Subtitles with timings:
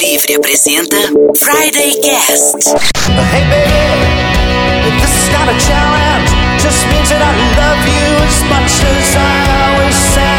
[0.00, 0.96] Livre apresenta
[1.36, 2.74] Friday Cast.
[3.30, 6.30] Hey baby, this is not a challenge,
[6.60, 10.33] just means that I love you as much as I always did.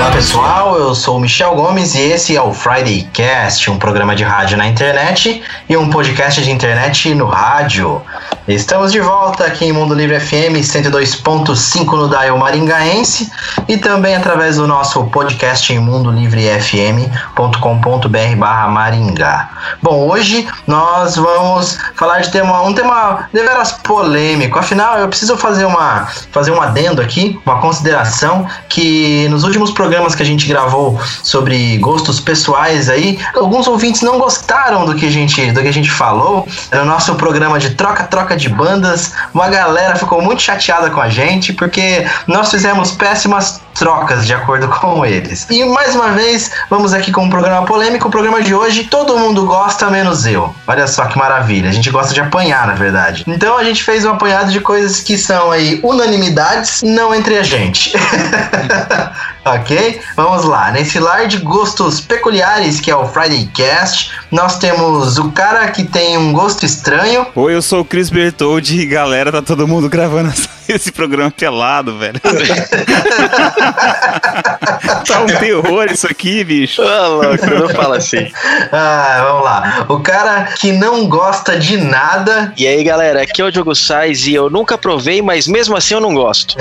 [0.00, 4.16] Olá pessoal, eu sou o Michel Gomes e esse é o Friday Cast, um programa
[4.16, 8.00] de rádio na internet e um podcast de internet no rádio.
[8.48, 13.30] Estamos de volta aqui em Mundo Livre FM 102.5 no Dial Maringaense
[13.68, 19.50] e também através do nosso podcast em mundolivrefm.com.br barra Maringá.
[19.82, 25.66] Bom, hoje nós vamos falar de tema, um tema deveras polêmico, afinal eu preciso fazer,
[25.66, 30.98] uma, fazer um adendo aqui, uma consideração que nos últimos programas que a gente gravou
[31.22, 35.72] sobre gostos pessoais aí, alguns ouvintes não gostaram do que a gente, do que a
[35.72, 39.12] gente falou no nosso programa de troca-troca de bandas.
[39.34, 44.68] Uma galera ficou muito chateada com a gente porque nós fizemos péssimas trocas de acordo
[44.80, 45.46] com eles.
[45.50, 48.08] E mais uma vez, vamos aqui com um programa polêmico.
[48.08, 50.54] O programa de hoje, todo mundo gosta, menos eu.
[50.66, 51.70] Olha só que maravilha.
[51.70, 53.24] A gente gosta de apanhar, na verdade.
[53.26, 57.42] Então a gente fez um apanhado de coisas que são aí unanimidades, não entre a
[57.42, 57.92] gente.
[59.44, 59.79] ok?
[60.16, 60.70] Vamos lá.
[60.70, 65.84] Nesse lar de gostos peculiares, que é o Friday Cast, nós temos o cara que
[65.84, 67.26] tem um gosto estranho.
[67.34, 70.32] Oi, eu sou o Chris Bertoldi e galera, tá todo mundo gravando
[70.68, 72.20] esse programa pelado, velho.
[75.06, 76.82] tá um terror isso aqui, bicho.
[76.82, 78.30] Ah, louco, não fala assim.
[78.72, 79.86] Ah, vamos lá.
[79.88, 82.52] O cara que não gosta de nada.
[82.56, 85.94] E aí, galera, aqui é o Diogo Sais e eu nunca provei, mas mesmo assim
[85.94, 86.56] eu não gosto.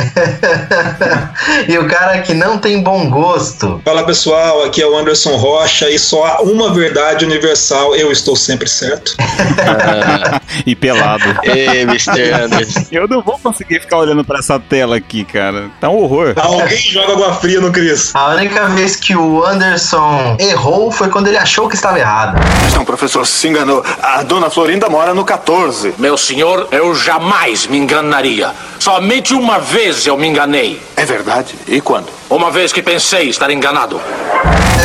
[1.68, 3.82] e o cara que não tem bom gosto.
[3.84, 8.36] Fala pessoal, aqui é o Anderson Rocha e só há uma verdade universal, eu estou
[8.36, 9.16] sempre certo.
[9.20, 10.42] Ah.
[10.66, 11.24] e pelado.
[11.44, 12.32] Ei, Mr.
[12.32, 12.86] Anderson.
[12.92, 15.70] Eu não vou conseguir ficar olhando pra essa tela aqui, cara.
[15.80, 16.34] Tá um horror.
[16.38, 18.16] Alguém joga água fria no Cris.
[18.16, 22.40] A única vez que o Anderson errou foi quando ele achou que estava errado.
[22.74, 23.84] Não, professor, se enganou.
[24.02, 25.96] A dona Florinda mora no 14.
[25.98, 28.52] Meu senhor, eu jamais me enganaria.
[28.80, 30.82] Somente uma vez eu me enganei.
[30.96, 31.56] É verdade?
[31.68, 32.08] E quando?
[32.30, 32.99] Uma vez que pensei
[33.30, 34.00] estar enganado.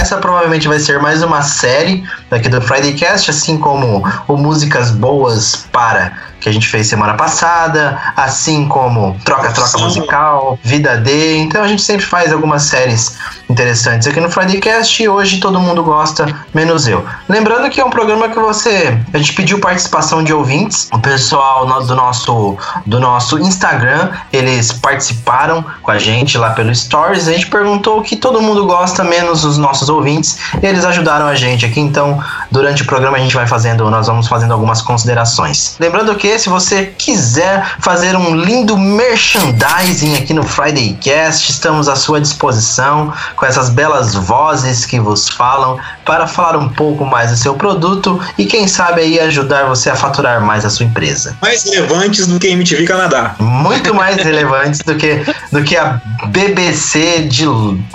[0.00, 4.90] Essa provavelmente vai ser mais uma série aqui do Friday Cast, assim como o Músicas
[4.90, 6.12] Boas para
[6.44, 11.38] que a gente fez semana passada, assim como Troca-Troca Musical, Vida D.
[11.38, 13.16] Então a gente sempre faz algumas séries
[13.48, 17.02] interessantes aqui no Friday Cast e hoje todo mundo gosta, menos eu.
[17.30, 18.98] Lembrando que é um programa que você.
[19.14, 25.64] A gente pediu participação de ouvintes, o pessoal do nosso, do nosso Instagram, eles participaram
[25.80, 27.26] com a gente lá pelo Stories.
[27.26, 31.26] A gente perguntou o que todo mundo gosta, menos os nossos ouvintes, e eles ajudaram
[31.26, 31.80] a gente aqui.
[31.80, 35.76] Então, durante o programa, a gente vai fazendo, nós vamos fazendo algumas considerações.
[35.80, 41.96] Lembrando que se você quiser fazer um lindo merchandising aqui no Friday Cast, estamos à
[41.96, 47.36] sua disposição com essas belas vozes que vos falam para falar um pouco mais do
[47.36, 51.36] seu produto e quem sabe aí ajudar você a faturar mais a sua empresa.
[51.40, 53.34] Mais relevantes do que a MTV Canadá.
[53.38, 57.44] Muito mais relevantes do que, do que a BBC de,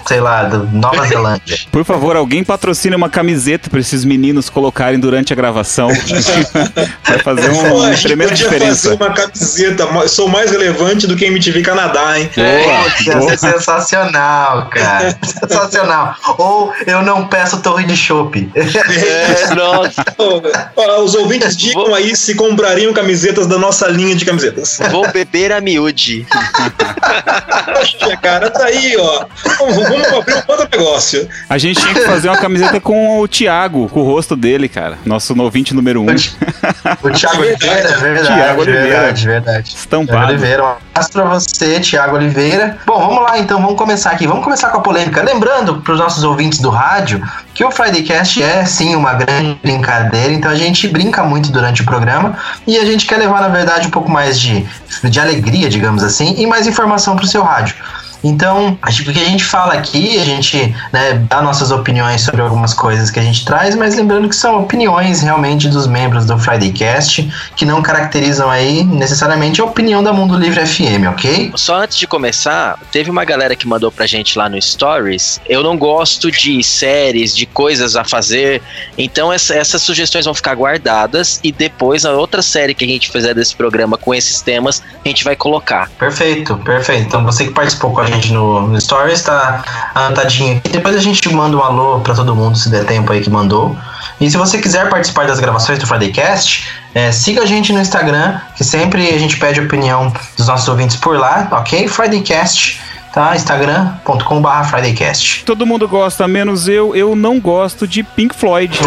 [0.06, 1.58] sei lá, Nova Zelândia.
[1.72, 5.90] Por favor, alguém patrocine uma camiseta para esses meninos colocarem durante a gravação.
[7.08, 7.94] Vai fazer um, uma
[8.36, 8.90] tremenda diferença.
[8.90, 12.30] fazer uma camiseta, sou mais relevante do que a MTV Canadá, hein?
[12.36, 13.38] Boa, boa.
[13.38, 15.18] sensacional, cara.
[15.40, 16.16] Sensacional.
[16.38, 18.50] Ou eu não peço torre de chopp.
[18.56, 20.04] É, nossa.
[21.04, 24.80] Os ouvintes digam aí se comprariam camisetas da nossa linha de camisetas.
[24.92, 26.26] Vou beber a miúde.
[27.66, 29.26] Poxa, cara, tá aí, ó.
[29.58, 31.30] Vamos, vamos abrir um outro negócio.
[31.50, 34.98] A gente tinha que fazer uma camiseta com o Thiago, com o rosto dele, cara.
[35.06, 36.08] Nosso novinte número um.
[36.08, 38.19] O Thiago Oliveira, verdade.
[38.28, 38.88] Thiago Oliveira.
[38.88, 39.75] Verdade, verdade.
[39.75, 40.07] Estampado.
[40.07, 42.78] Thiago Oliveira, um abraço pra você, Thiago Oliveira.
[42.85, 44.28] Bom, vamos lá então, vamos começar aqui.
[44.28, 45.22] Vamos começar com a polêmica.
[45.22, 47.22] Lembrando pros nossos ouvintes do rádio
[47.53, 51.81] que o Friday Cast é sim uma grande brincadeira, então a gente brinca muito durante
[51.81, 54.66] o programa e a gente quer levar, na verdade, um pouco mais de,
[55.03, 57.75] de alegria, digamos assim, e mais informação pro seu rádio.
[58.24, 62.21] Então, acho que o que a gente fala aqui, a gente né, dá nossas opiniões
[62.21, 66.25] sobre algumas coisas que a gente traz, mas lembrando que são opiniões realmente dos membros
[66.25, 71.51] do Friday Cast, que não caracterizam aí necessariamente a opinião da Mundo Livre FM, ok?
[71.56, 75.39] Só antes de começar, teve uma galera que mandou pra gente lá no Stories.
[75.48, 78.62] Eu não gosto de séries, de coisas a fazer,
[78.98, 83.10] então essa, essas sugestões vão ficar guardadas e depois a outra série que a gente
[83.10, 85.89] fizer desse programa com esses temas, a gente vai colocar.
[85.98, 87.07] Perfeito, perfeito.
[87.07, 89.64] Então você que participou com a gente no, no Stories, tá
[89.96, 90.70] anotadinho aqui.
[90.70, 93.78] Depois a gente manda um alô pra todo mundo, se der tempo aí que mandou.
[94.20, 98.40] E se você quiser participar das gravações do Fridaycast, é, siga a gente no Instagram,
[98.56, 101.88] que sempre a gente pede a opinião dos nossos ouvintes por lá, ok?
[101.88, 102.82] Fridaycast.
[103.14, 103.36] tá?
[103.36, 105.44] instagram.com.br fridaycast.
[105.46, 106.96] Todo mundo gosta, menos eu.
[106.96, 108.80] Eu não gosto de Pink Floyd.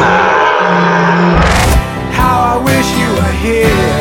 [2.17, 3.92] How I wish you were here.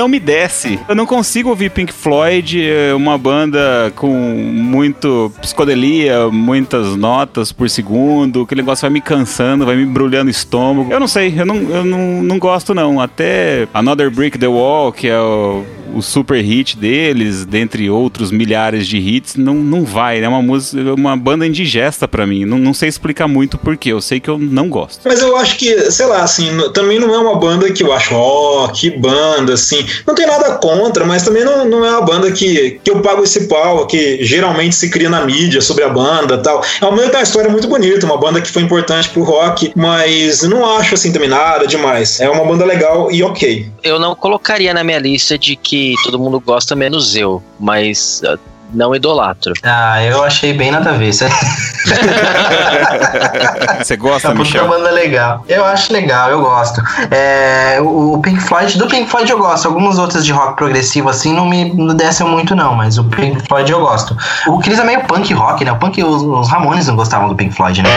[0.00, 0.80] Não me desce.
[0.88, 7.68] Eu não consigo ouvir Pink Floyd, é uma banda com muito psicodelia, muitas notas por
[7.68, 8.40] segundo.
[8.40, 10.90] Aquele negócio vai me cansando, vai me embrulhando o estômago.
[10.90, 12.98] Eu não sei, eu não, eu não, não gosto não.
[12.98, 18.86] Até Another Brick the Wall, que é o, o super hit deles, dentre outros milhares
[18.86, 20.22] de hits, não, não vai.
[20.22, 22.44] É uma música, é uma banda indigesta pra mim.
[22.44, 23.92] Não, não sei explicar muito porquê.
[23.92, 25.00] Eu sei que eu não gosto.
[25.04, 28.14] Mas eu acho que, sei lá, assim, também não é uma banda que eu acho,
[28.14, 29.84] ó, que banda, assim.
[30.06, 33.24] Não tem nada contra, mas também não, não é uma banda que, que eu pago
[33.24, 36.64] esse pau, que geralmente se cria na mídia sobre a banda e tal.
[36.80, 39.22] É uma banda que tem uma história muito bonita, uma banda que foi importante pro
[39.22, 42.20] rock, mas não acho, assim, também nada demais.
[42.20, 43.66] É uma banda legal e ok.
[43.82, 48.38] Eu não colocaria na minha lista de que todo mundo gosta menos eu, mas ah,
[48.72, 49.52] não idolatro.
[49.62, 51.10] Ah, eu achei bem nada a ver.
[51.10, 51.12] É
[53.84, 54.68] Você gosta, uma puta Michel?
[54.68, 55.44] banda legal.
[55.48, 56.82] Eu acho legal, eu gosto.
[57.10, 59.68] É, o Pink Floyd, do Pink Floyd eu gosto.
[59.68, 63.46] Alguns outros de rock progressivo assim não me não descem muito, não, mas o Pink
[63.48, 64.16] Floyd eu gosto.
[64.46, 65.72] O Chris é meio punk rock, né?
[65.72, 67.90] O punk, os, os Ramones não gostavam do Pink Floyd, né?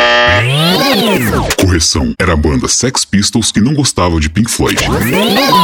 [1.60, 4.78] Correção, era a banda Sex Pistols que não gostava de Pink Floyd.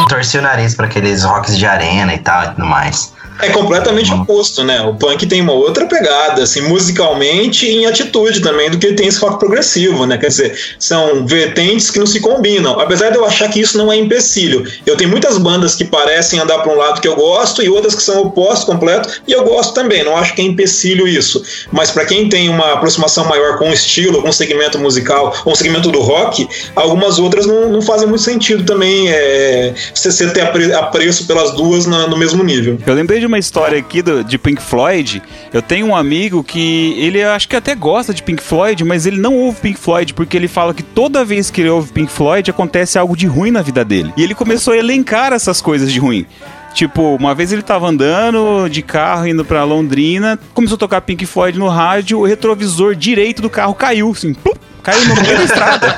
[0.07, 3.13] Torcia o nariz pra aqueles rocks de arena e tal e tudo mais.
[3.41, 4.81] É completamente oposto, né?
[4.81, 9.07] O punk tem uma outra pegada, assim, musicalmente e em atitude também, do que tem
[9.07, 10.17] esse rock progressivo, né?
[10.17, 12.79] Quer dizer, são vertentes que não se combinam.
[12.79, 14.65] Apesar de eu achar que isso não é empecilho.
[14.85, 17.95] Eu tenho muitas bandas que parecem andar para um lado que eu gosto e outras
[17.95, 20.03] que são opostos completo, e eu gosto também.
[20.03, 21.41] Não acho que é empecilho isso.
[21.71, 25.53] Mas para quem tem uma aproximação maior com o estilo, com o segmento musical, ou
[25.53, 30.29] o segmento do rock, algumas outras não, não fazem muito sentido também é, você, você
[30.31, 32.77] ter apre- apreço pelas duas na- no mesmo nível.
[32.85, 35.21] Eu lembrei de uma história aqui do, de Pink Floyd.
[35.53, 39.17] Eu tenho um amigo que ele acho que até gosta de Pink Floyd, mas ele
[39.17, 42.49] não ouve Pink Floyd porque ele fala que toda vez que ele ouve Pink Floyd
[42.49, 44.11] acontece algo de ruim na vida dele.
[44.17, 46.25] E ele começou a elencar essas coisas de ruim.
[46.73, 51.25] Tipo, uma vez ele tava andando de carro indo pra Londrina, começou a tocar Pink
[51.25, 55.43] Floyd no rádio, o retrovisor direito do carro caiu, assim, plum, caiu no meio da
[55.43, 55.95] estrada.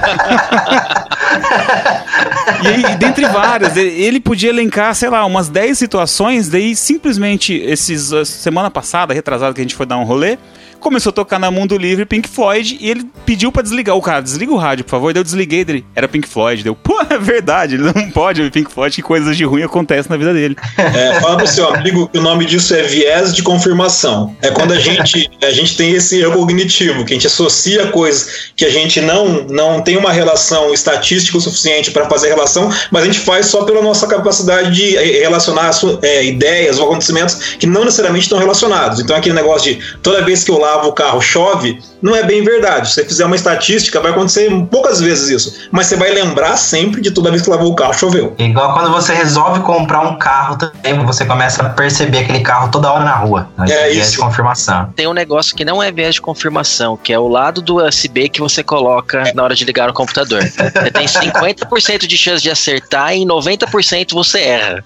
[2.63, 8.11] E aí, dentre várias, ele- podia elencar, sei lá, umas 10 situações, daí simplesmente, esses
[8.27, 10.37] semana passada, retrasada, que a gente foi dar um rolê,
[10.81, 13.95] começou a tocar na Mundo Livre Pink Floyd e ele pediu pra desligar.
[13.95, 15.13] O cara, desliga o rádio, por favor.
[15.13, 15.85] Daí eu desliguei dele.
[15.95, 16.63] Era Pink Floyd.
[16.63, 20.09] Deu, pô, é verdade, ele não pode ouvir Pink Floyd, que coisas de ruim acontecem
[20.09, 20.57] na vida dele.
[20.77, 24.35] É, fala pro seu amigo que o nome disso é viés de confirmação.
[24.41, 28.51] É quando a gente, a gente tem esse erro cognitivo, que a gente associa coisas
[28.55, 33.03] que a gente não, não tem uma relação estatística o suficiente para fazer relação, mas
[33.03, 37.67] a gente faz só pela nossa capacidade de eh, relacionar é, ideias ou acontecimentos que
[37.67, 38.99] não necessariamente estão relacionados.
[38.99, 42.43] Então aquele negócio de toda vez que eu lavo o carro chove, não é bem
[42.43, 42.87] verdade.
[42.89, 45.67] Se você fizer uma estatística, vai acontecer poucas vezes isso.
[45.71, 48.33] Mas você vai lembrar sempre de toda vez que lavou o carro choveu.
[48.37, 52.91] Igual quando você resolve comprar um carro também, você começa a perceber aquele carro toda
[52.91, 53.49] hora na rua.
[53.59, 54.11] É viés isso.
[54.13, 54.91] de confirmação.
[54.95, 58.29] Tem um negócio que não é viés de confirmação, que é o lado do USB
[58.29, 60.41] que você coloca na hora de ligar o computador.
[60.43, 64.83] Você tem 50% de chance de acertar e em 90% você erra.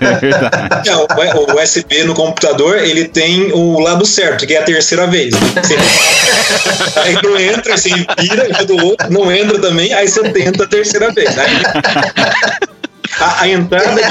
[0.00, 0.88] É verdade.
[0.88, 1.06] É, o-
[1.54, 5.34] o USB no computador, ele tem o lado certo, que é a terceira vez.
[5.34, 5.76] Você-
[7.00, 10.66] aí não entra, você vira, e do outro, não entra também, aí você tenta a
[10.66, 11.36] terceira vez.
[11.38, 11.62] Aí-
[13.20, 14.02] a, a entrada de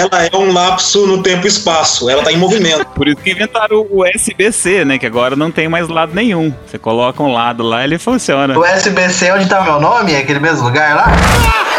[0.00, 2.86] ela é um lapso no tempo e espaço, ela está em movimento.
[2.94, 4.98] Por isso que inventaram o USB-C, né?
[4.98, 6.52] Que agora não tem mais lado nenhum.
[6.66, 8.58] Você coloca um lado lá ele funciona.
[8.58, 10.14] O SBC, onde tá o meu nome?
[10.14, 11.04] É aquele mesmo lugar lá?
[11.08, 11.75] Ah,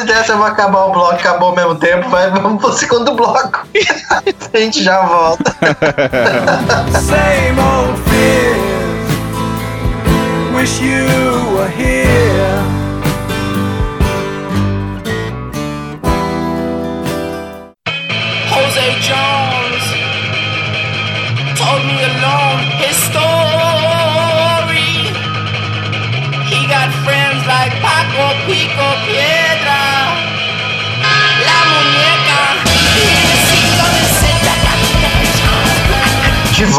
[0.00, 3.14] Depois dessa eu vou acabar o bloco, acabou ao mesmo tempo, vai, vamos pro segundo
[3.14, 3.66] bloco.
[4.52, 5.54] a gente já volta.
[7.00, 8.80] Same old fears.
[10.54, 11.89] Wish you were here.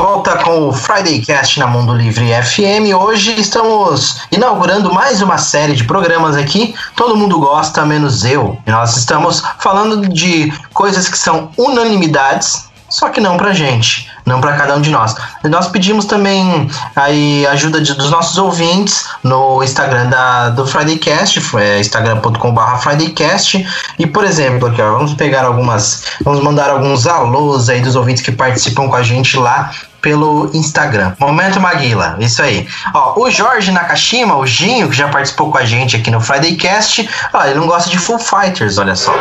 [0.01, 2.91] Volta com o Friday Cast na Mundo Livre FM.
[2.99, 6.73] Hoje estamos inaugurando mais uma série de programas aqui.
[6.95, 8.57] Todo mundo gosta, menos eu.
[8.65, 14.53] Nós estamos falando de coisas que são unanimidades, só que não pra gente, não pra
[14.53, 15.15] cada um de nós.
[15.45, 21.79] Nós pedimos também aí ajuda de- dos nossos ouvintes no Instagram da, do Fridaycast, é
[21.79, 23.65] instagram.com.br Fridaycast.
[23.97, 28.21] E, por exemplo, aqui, ó, vamos pegar algumas, vamos mandar alguns alôs aí dos ouvintes
[28.21, 29.71] que participam com a gente lá
[30.01, 31.13] pelo Instagram.
[31.19, 32.67] Momento Maguila, isso aí.
[32.93, 37.07] Ó, o Jorge Nakashima, o Ginho, que já participou com a gente aqui no Fridaycast,
[37.31, 39.13] ó, ele não gosta de Full Fighters, olha só.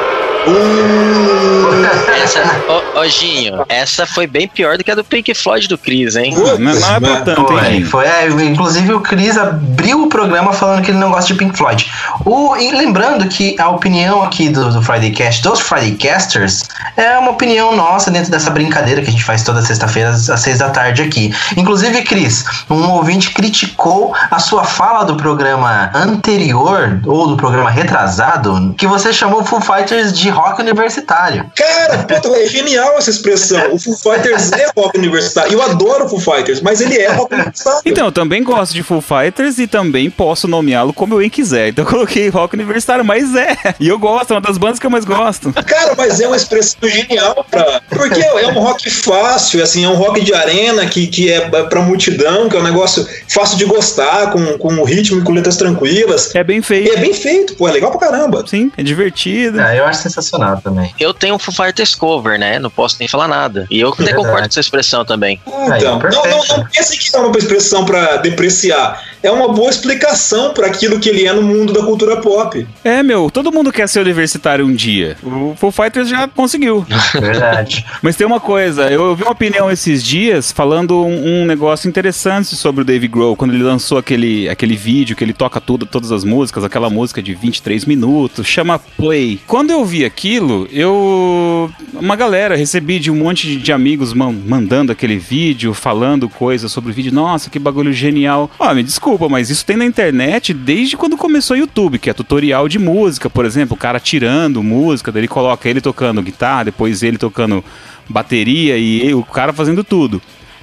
[2.22, 5.78] Essa, ô, ô, Ginho, essa foi bem pior do que a do Pink Floyd do
[5.78, 6.34] Chris, hein?
[6.34, 7.84] Não, não é pra tanto, Foi, hein?
[7.84, 11.56] foi, é, inclusive o Chris abriu o programa falando que ele não gosta de Pink
[11.56, 11.90] Floyd.
[12.24, 16.64] O, e lembrando que a opinião aqui do, do Friday Cast, dos Friday Casters,
[16.96, 20.40] é uma opinião nossa dentro dessa brincadeira que a gente faz toda sexta-feira às às
[20.40, 21.34] seis da tarde aqui.
[21.56, 28.74] Inclusive, Cris, um ouvinte criticou a sua fala do programa anterior, ou do programa retrasado,
[28.76, 31.50] que você chamou Foo Fighters de rock universitário.
[31.54, 33.72] Cara, puta, é genial essa expressão.
[33.72, 35.52] O Foo Fighters é rock universitário.
[35.52, 37.82] Eu adoro o Foo Fighters, mas ele é rock universitário.
[37.84, 41.68] Então, eu também gosto de Full Fighters e também posso nomeá-lo como eu bem quiser.
[41.68, 43.56] Então eu coloquei rock universitário, mas é.
[43.78, 45.52] E eu gosto, é uma das bandas que eu mais gosto.
[45.52, 47.80] Cara, mas é uma expressão genial pra.
[47.88, 51.80] Porque é um rock fácil, assim, é um rock de arena que, que é pra
[51.82, 56.34] multidão, que é um negócio fácil de gostar, com, com ritmo e com letras tranquilas.
[56.34, 56.88] É bem feito.
[56.88, 58.44] E é bem feito, pô, é legal pra caramba.
[58.46, 59.60] Sim, é divertido.
[59.60, 60.19] É, eu acho sensacional
[60.62, 60.94] também.
[60.98, 62.58] Eu tenho um Foo Fighters cover, né?
[62.58, 63.66] Não posso nem falar nada.
[63.70, 64.16] E eu até Verdade.
[64.22, 65.40] concordo com essa expressão também.
[65.46, 66.56] Então, Aí, não, não, perfeito.
[66.56, 69.02] não pense que é uma expressão pra depreciar.
[69.22, 72.66] É uma boa explicação pra aquilo que ele é no mundo da cultura pop.
[72.82, 75.16] É, meu, todo mundo quer ser universitário um dia.
[75.22, 76.86] O Full Fighters já conseguiu.
[77.12, 77.84] Verdade.
[78.02, 82.56] Mas tem uma coisa, eu ouvi uma opinião esses dias falando um, um negócio interessante
[82.56, 86.10] sobre o Dave Grohl, quando ele lançou aquele, aquele vídeo que ele toca tudo, todas
[86.12, 89.38] as músicas, aquela música de 23 minutos, chama Play.
[89.46, 91.70] Quando eu vi aquilo, eu.
[91.94, 96.90] Uma galera, recebi de um monte de, amigos man- mandando aquele vídeo, falando coisas sobre
[96.90, 97.12] o vídeo.
[97.12, 98.50] Nossa, que bagulho genial.
[98.58, 102.12] Ó, me desculpa, mas isso tem na internet desde quando começou o YouTube, que é
[102.12, 106.64] tutorial de música, por exemplo, o cara tirando música, daí ele coloca ele tocando guitarra,
[106.64, 107.64] depois ele tocando
[108.08, 110.20] bateria e o cara fazendo tudo.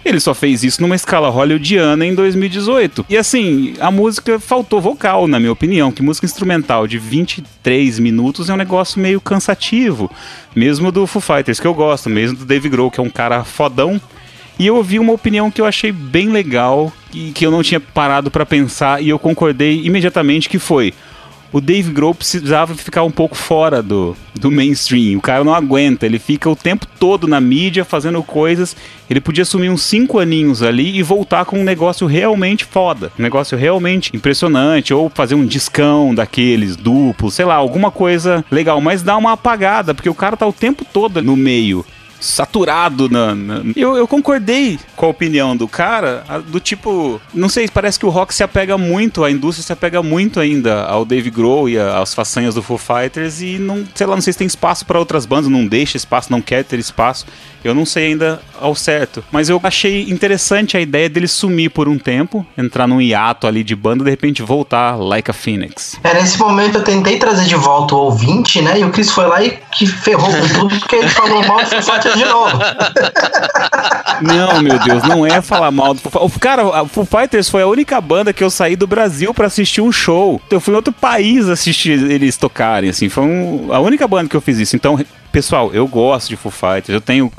[0.08, 3.06] Ele só fez isso numa escala hollywoodiana em 2018.
[3.10, 8.50] E assim, a música faltou vocal, na minha opinião, que música instrumental de 23 minutos
[8.50, 10.10] é um negócio meio cansativo.
[10.56, 13.44] Mesmo do Foo Fighters, que eu gosto, mesmo do Dave Grohl, que é um cara
[13.44, 14.00] fodão.
[14.58, 17.82] E eu ouvi uma opinião que eu achei bem legal e que eu não tinha
[17.82, 20.94] parado pra pensar e eu concordei imediatamente que foi
[21.52, 25.18] o Dave Grohl precisava ficar um pouco fora do, do mainstream.
[25.18, 28.76] O cara não aguenta, ele fica o tempo todo na mídia fazendo coisas.
[29.10, 33.22] Ele podia assumir uns cinco aninhos ali e voltar com um negócio realmente foda, um
[33.22, 39.02] negócio realmente impressionante, ou fazer um discão daqueles duplos, sei lá, alguma coisa legal, mas
[39.02, 41.86] dá uma apagada, porque o cara tá o tempo todo no meio
[42.20, 47.68] saturado na, na- Eu, eu concordei com a opinião do cara, do tipo, não sei,
[47.68, 51.30] parece que o rock se apega muito, a indústria se apega muito ainda ao Dave
[51.30, 54.48] Grohl e às façanhas do Foo Fighters e não, sei lá, não sei se tem
[54.48, 57.26] espaço para outras bandas, não deixa espaço, não quer ter espaço.
[57.64, 61.88] Eu não sei ainda ao certo, mas eu achei interessante a ideia dele sumir por
[61.88, 66.00] um tempo, entrar num hiato ali de banda, de repente voltar like a Phoenix.
[66.04, 68.80] É, nesse momento eu tentei trazer de volta o ouvinte, né?
[68.80, 71.82] E o Chris foi lá e que ferrou com tudo porque ele falou mal do
[71.84, 72.58] Foo de novo.
[74.22, 76.38] Não, meu Deus, não é falar mal do Foo Fighters.
[76.42, 79.82] Cara, o Foo Fighters foi a única banda que eu saí do Brasil pra assistir
[79.82, 80.42] um show.
[80.50, 83.10] Eu fui em outro país assistir eles tocarem, assim.
[83.10, 84.76] Foi um- a única banda que eu fiz isso.
[84.76, 85.00] Então,
[85.32, 86.90] pessoal, eu gosto de Foo Fighters.
[86.90, 87.32] Eu tenho,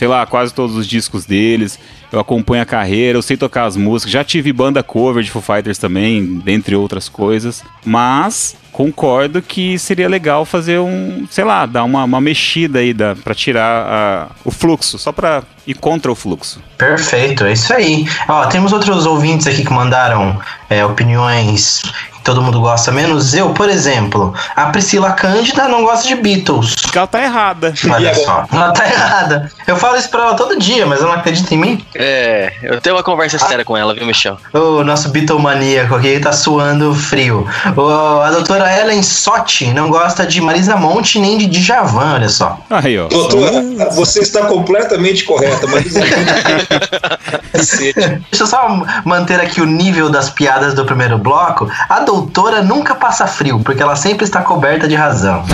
[0.00, 1.78] sei lá, quase todos os discos deles.
[2.10, 4.10] Eu acompanho a carreira, eu sei tocar as músicas.
[4.10, 7.62] Já tive banda cover de Foo Fighters também, dentre outras coisas.
[7.84, 13.14] Mas concordo que seria legal fazer um, sei lá, dar uma, uma mexida aí da,
[13.14, 16.62] pra tirar a- o fluxo, só pra ir contra o fluxo.
[16.78, 18.08] Perfeito, é isso aí.
[18.26, 20.40] Ó, temos outros ouvintes aqui que mandaram
[20.70, 21.82] é, opiniões
[22.30, 24.32] todo mundo gosta, menos eu, por exemplo.
[24.54, 26.76] A Priscila Cândida não gosta de Beatles.
[26.76, 27.74] Porque ela tá errada.
[27.90, 29.50] Olha só, ela tá errada.
[29.66, 31.84] Eu falo isso pra ela todo dia, mas ela não acredita em mim.
[31.94, 34.38] É, eu tenho uma conversa séria com ela, viu, Michel?
[34.52, 37.46] O nosso Beatlemaníaco aqui tá suando frio.
[37.76, 42.60] O, a doutora Ellen Sotti não gosta de Marisa Monte nem de Djavan, olha só.
[42.70, 43.08] Aí, ó.
[43.08, 45.92] Doutora, você está completamente correta, mas
[47.52, 48.68] Deixa eu só
[49.04, 51.68] manter aqui o nível das piadas do primeiro bloco.
[51.88, 52.19] A doutora
[52.64, 55.44] nunca passa frio, porque ela sempre está coberta de razão.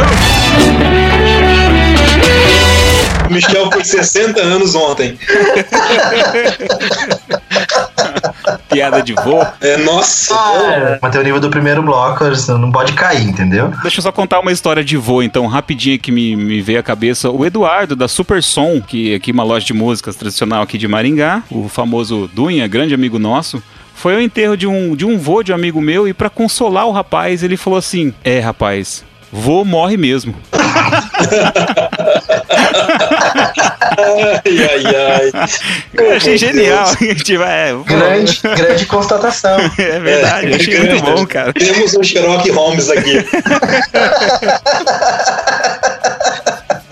[3.30, 5.18] Michel foi 60 anos ontem.
[8.68, 9.44] Piada de vô.
[9.60, 10.34] É, nossa.
[10.34, 13.72] Ah, Manter o nível do primeiro bloco, você não pode cair, entendeu?
[13.82, 16.82] Deixa eu só contar uma história de vô, então, rapidinho que me, me veio à
[16.82, 17.30] cabeça.
[17.30, 20.86] O Eduardo, da Super Som, que é aqui uma loja de músicas tradicional aqui de
[20.86, 23.62] Maringá, o famoso Dunha, grande amigo nosso,
[23.96, 26.86] foi ao enterro de um, de um vô de um amigo meu e pra consolar
[26.86, 30.34] o rapaz, ele falou assim: É, rapaz, vô morre mesmo.
[33.98, 35.48] Ai, ai, ai.
[35.94, 36.84] Eu achei genial.
[37.24, 37.72] tipo, é.
[37.86, 39.58] Grande, grande constatação.
[39.78, 41.52] É verdade, eu achei muito bom, cara.
[41.52, 43.24] Temos um Sherlock Holmes aqui.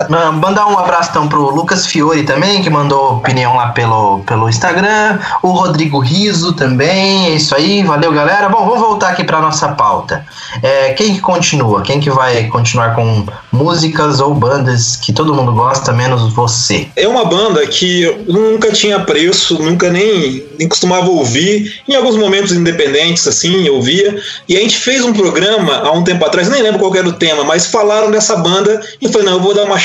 [0.09, 4.49] Ma- Mandar um abraço então pro Lucas Fiore também, que mandou opinião lá pelo, pelo
[4.49, 5.19] Instagram.
[5.41, 7.27] O Rodrigo Riso também.
[7.27, 8.49] É isso aí, valeu galera.
[8.49, 10.25] Bom, vamos voltar aqui pra nossa pauta.
[10.61, 11.81] É, quem que continua?
[11.81, 16.87] Quem que vai continuar com músicas ou bandas que todo mundo gosta, menos você?
[16.95, 21.81] É uma banda que eu nunca tinha preço, nunca nem, nem costumava ouvir.
[21.87, 24.19] Em alguns momentos independentes, assim, eu via.
[24.47, 27.13] E a gente fez um programa há um tempo atrás, nem lembro qual era o
[27.13, 29.79] tema, mas falaram dessa banda e eu falei, não, eu vou dar uma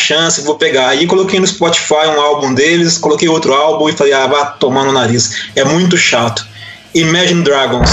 [0.44, 0.88] vou pegar.
[0.88, 4.84] Aí coloquei no Spotify um álbum deles, coloquei outro álbum e falei, ah, vá tomar
[4.84, 5.50] no nariz.
[5.54, 6.46] É muito chato.
[6.94, 7.90] Imagine Dragons.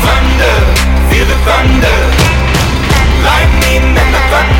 [0.00, 0.60] Thunder,
[1.10, 1.98] feel the thunder.
[3.22, 4.57] Lightning and the thunder.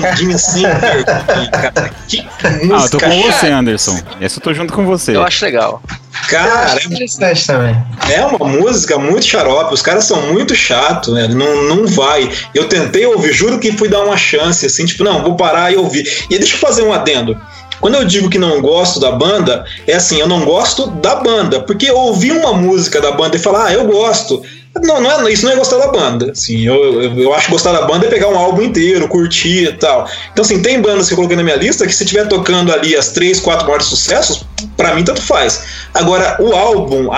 [0.00, 1.90] Bandinha assim, cara.
[2.06, 3.46] Que Ah, eu tô música com você.
[3.48, 3.98] Anderson.
[4.20, 5.16] Essa eu tô junto com você.
[5.16, 5.82] Eu acho legal.
[6.28, 7.76] Cara, interessante também.
[8.10, 11.28] É uma música muito xarope, os caras são muito chatos, né?
[11.28, 12.30] Não, não vai.
[12.54, 15.76] Eu tentei ouvir, juro que fui dar uma chance, assim, tipo, não, vou parar e
[15.76, 16.26] ouvir.
[16.28, 17.38] E deixa eu fazer um adendo.
[17.80, 21.60] Quando eu digo que não gosto da banda, é assim, eu não gosto da banda,
[21.60, 24.42] porque ouvir uma música da banda e falar, ah, eu gosto.
[24.82, 26.30] Não, não é, isso não é gostar da banda.
[26.32, 29.64] Assim, eu, eu, eu acho que gostar da banda é pegar um álbum inteiro, curtir
[29.64, 30.08] e tal.
[30.32, 32.96] Então, assim, tem bandas que eu coloquei na minha lista que se estiver tocando ali
[32.96, 34.44] as três, quatro maiores sucessos,
[34.76, 35.62] pra mim tanto faz.
[35.94, 37.16] Agora, o álbum, a,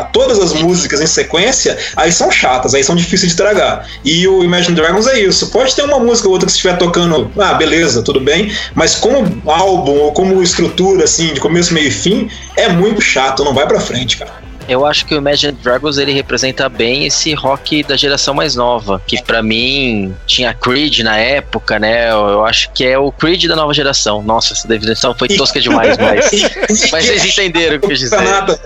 [0.00, 3.86] a- todas as músicas em sequência, aí são chatas, aí são difíceis de tragar.
[4.04, 5.50] E o Imagine Dragons é isso.
[5.50, 9.42] Pode ter uma música ou outra que estiver tocando, ah, beleza, tudo bem, mas como
[9.46, 13.66] álbum ou como estrutura, assim, de começo, meio e fim, é muito chato, não vai
[13.66, 14.41] pra frente, cara.
[14.68, 19.02] Eu acho que o Imagine Dragons ele representa bem esse rock da geração mais nova,
[19.06, 22.10] que pra mim tinha Creed na época, né?
[22.10, 24.22] Eu, eu acho que é o Creed da nova geração.
[24.22, 26.30] Nossa, essa definição foi tosca demais, mas,
[26.92, 28.18] mas vocês entenderam o que eu quis dizer.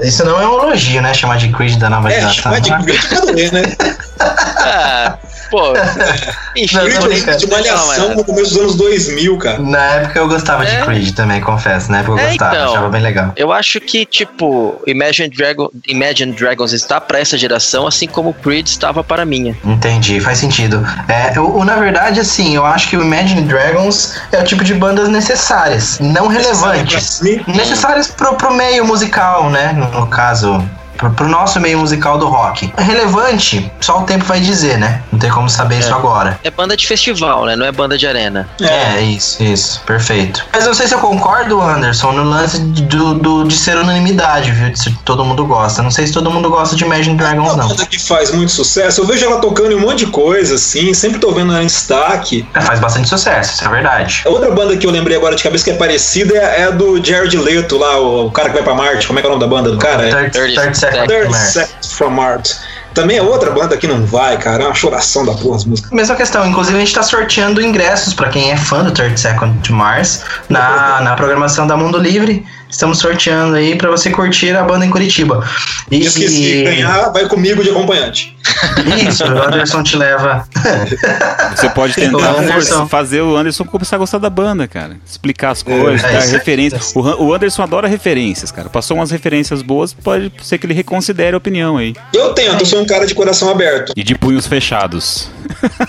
[0.02, 1.12] Isso não é um elogio, né?
[1.14, 2.42] Chamar de Creed da nova É, geração.
[2.42, 3.62] chamar de Creed pra doer, né?
[4.20, 5.18] Ah,
[5.50, 5.72] pô,
[6.56, 9.58] enfim, Não, De malhação no começo dos anos 2000, cara.
[9.58, 10.82] Na época eu gostava de É.
[10.82, 11.90] Creed também, confesso.
[11.90, 12.70] Na época eu É, gostava, então.
[12.70, 13.32] achava bem legal.
[13.36, 18.34] Eu acho que, tipo, Imagine, Dragon, Imagine Dragons está pra essa geração, assim como o
[18.34, 19.56] Creed estava para a minha.
[19.64, 20.84] Entendi, faz sentido.
[21.08, 24.64] É, eu, eu, na verdade, assim, eu acho que o Imagine Dragons é o tipo
[24.64, 27.20] de bandas necessárias, não relevantes.
[27.46, 29.72] Necessárias pro, pro meio musical, né?
[29.72, 30.62] No, no caso,
[30.96, 32.72] pro, pro nosso meio musical do rock.
[32.76, 35.02] É relevante, só o tempo vai dizer, né?
[35.12, 35.78] Não tem como saber é.
[35.78, 36.38] isso agora.
[36.42, 37.56] É banda de festival, né?
[37.56, 38.48] Não é banda de arena.
[38.60, 40.44] É, é, é isso, isso, perfeito.
[40.52, 44.50] Mas eu não sei se eu concordo, Anderson, no lance do, do de ser unanimidade,
[44.52, 44.70] viu?
[44.70, 45.82] De ser, todo mundo gosta.
[45.82, 47.68] Não sei se todo mundo gosta de Imagine Dragons, é não.
[47.68, 49.00] banda que faz muito sucesso.
[49.00, 50.92] Eu vejo ela tocando em um monte de coisa, assim.
[50.94, 52.46] Sempre tô vendo ela em destaque.
[52.54, 54.22] É, faz bastante sucesso, isso é verdade.
[54.26, 57.36] Outra banda que eu lembrei agora de cabeça que é parecida é a do Jared
[57.36, 59.06] Leto lá, o, o cara que vai pra Marte.
[59.06, 60.30] Como é que é o nome da banda do cara?
[60.30, 62.50] 30, Third Seconds from Art.
[62.94, 64.62] Também é outra banda que não vai, cara.
[64.62, 65.90] É uma choração da porra as músicas.
[65.90, 66.46] Mesma questão.
[66.46, 70.22] Inclusive, a gente tá sorteando ingressos para quem é fã do Third Second to Mars
[70.48, 72.46] na, na programação da Mundo Livre.
[72.70, 75.46] Estamos sorteando aí para você curtir a banda em Curitiba.
[75.90, 78.35] E, se ganhar, vai comigo de acompanhante.
[79.08, 80.46] Isso, o Anderson te leva.
[81.54, 84.96] Você pode O tentar for- fazer o Anderson começar a gostar da banda, cara.
[85.06, 86.32] Explicar as coisas, é dar isso.
[86.32, 86.92] referências.
[86.94, 88.68] O, Han- o Anderson adora referências, cara.
[88.68, 91.94] Passou umas referências boas, pode ser que ele reconsidere a opinião aí.
[92.14, 93.92] Eu tento, eu sou um cara de coração aberto.
[93.96, 95.30] E de punhos fechados.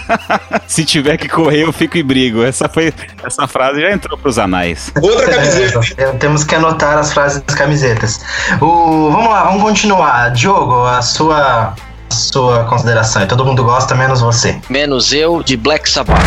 [0.68, 2.44] Se tiver que correr, eu fico e brigo.
[2.44, 2.94] Essa foi
[3.24, 4.92] essa frase já entrou pros anais.
[5.02, 5.80] Outra camiseta.
[5.98, 8.20] É, temos que anotar as frases das camisetas.
[8.62, 10.30] O, vamos lá, vamos continuar.
[10.32, 11.74] Diogo, a sua,
[12.10, 13.26] sua consideração.
[13.28, 14.60] Todo mundo gosta, menos você.
[14.70, 16.22] Menos eu, de Black Sabbath.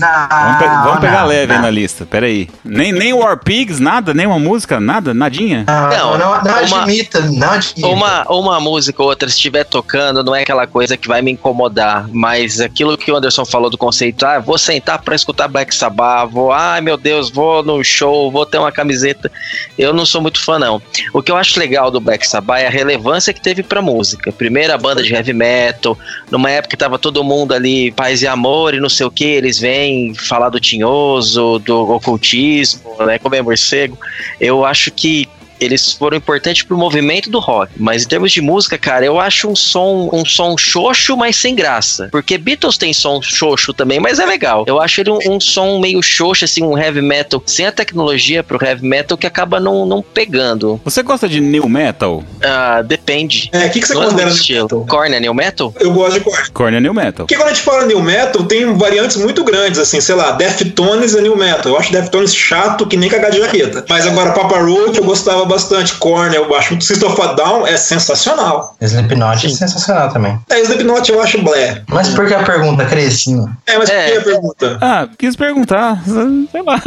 [0.00, 1.64] Vamos, pe- Não, vamos pegar não, leve aí não.
[1.66, 2.48] na lista, peraí.
[2.64, 4.14] Nem, nem War Pigs, nada?
[4.14, 5.12] Nem uma música, nada?
[5.14, 5.64] Nadinha?
[5.66, 7.86] Não, não, não, não uma- admita, não admita.
[7.88, 11.30] Uma, uma música ou outra, se estiver tocando, não é aquela coisa que vai me
[11.32, 15.74] incomodar, mas aquilo que o Anderson falou do conceito, ah, vou sentar pra escutar Black
[15.74, 19.30] Sabbath, vou, ai meu Deus, vou no show, vou ter uma camiseta.
[19.78, 20.80] Eu não sou muito fã, não.
[21.12, 24.32] O que eu acho legal do Black Sabbath é a relevância que teve pra música.
[24.32, 25.96] Primeira banda de heavy metal,
[26.30, 29.24] numa época que tava todo mundo ali, paz e amor e não sei o que,
[29.24, 33.98] eles vêm falar do tinhoso, do ocultismo, né, comer morcego.
[34.40, 35.28] Eu acho que
[35.60, 39.48] eles foram importantes pro movimento do rock, mas em termos de música, cara, eu acho
[39.48, 42.08] um som um som xoxo, mas sem graça.
[42.10, 44.64] Porque Beatles tem som xoxo também, mas é legal.
[44.66, 48.42] Eu acho ele um, um som meio xoxo, assim, um heavy metal, sem a tecnologia
[48.42, 50.80] pro heavy metal que acaba não, não pegando.
[50.84, 52.24] Você gosta de new metal?
[52.42, 53.50] Ah, depende.
[53.52, 54.62] É, o que, que você Não considera estilo.
[54.62, 54.86] metal?
[54.86, 55.74] Korn é new metal?
[55.78, 56.50] Eu gosto de corte.
[56.52, 57.26] Korn é new metal.
[57.26, 61.14] Porque quando a gente fala new metal, tem variantes muito grandes, assim, sei lá, Deftones
[61.14, 61.72] é new metal.
[61.72, 63.84] Eu acho Deftones chato que nem cagar de jaqueta.
[63.88, 65.94] Mas agora Papa Roach eu gostava bastante.
[65.96, 66.74] Korn eu acho.
[66.76, 68.74] O System of a Down é sensacional.
[68.80, 70.38] Slipknot é sensacional também.
[70.50, 71.82] É, Slipknot eu acho blé.
[71.88, 73.50] Mas por que a pergunta, Crescinho?
[73.66, 74.04] É, mas É.
[74.04, 74.78] por que a pergunta?
[74.80, 76.80] Ah, quis perguntar, sei lá.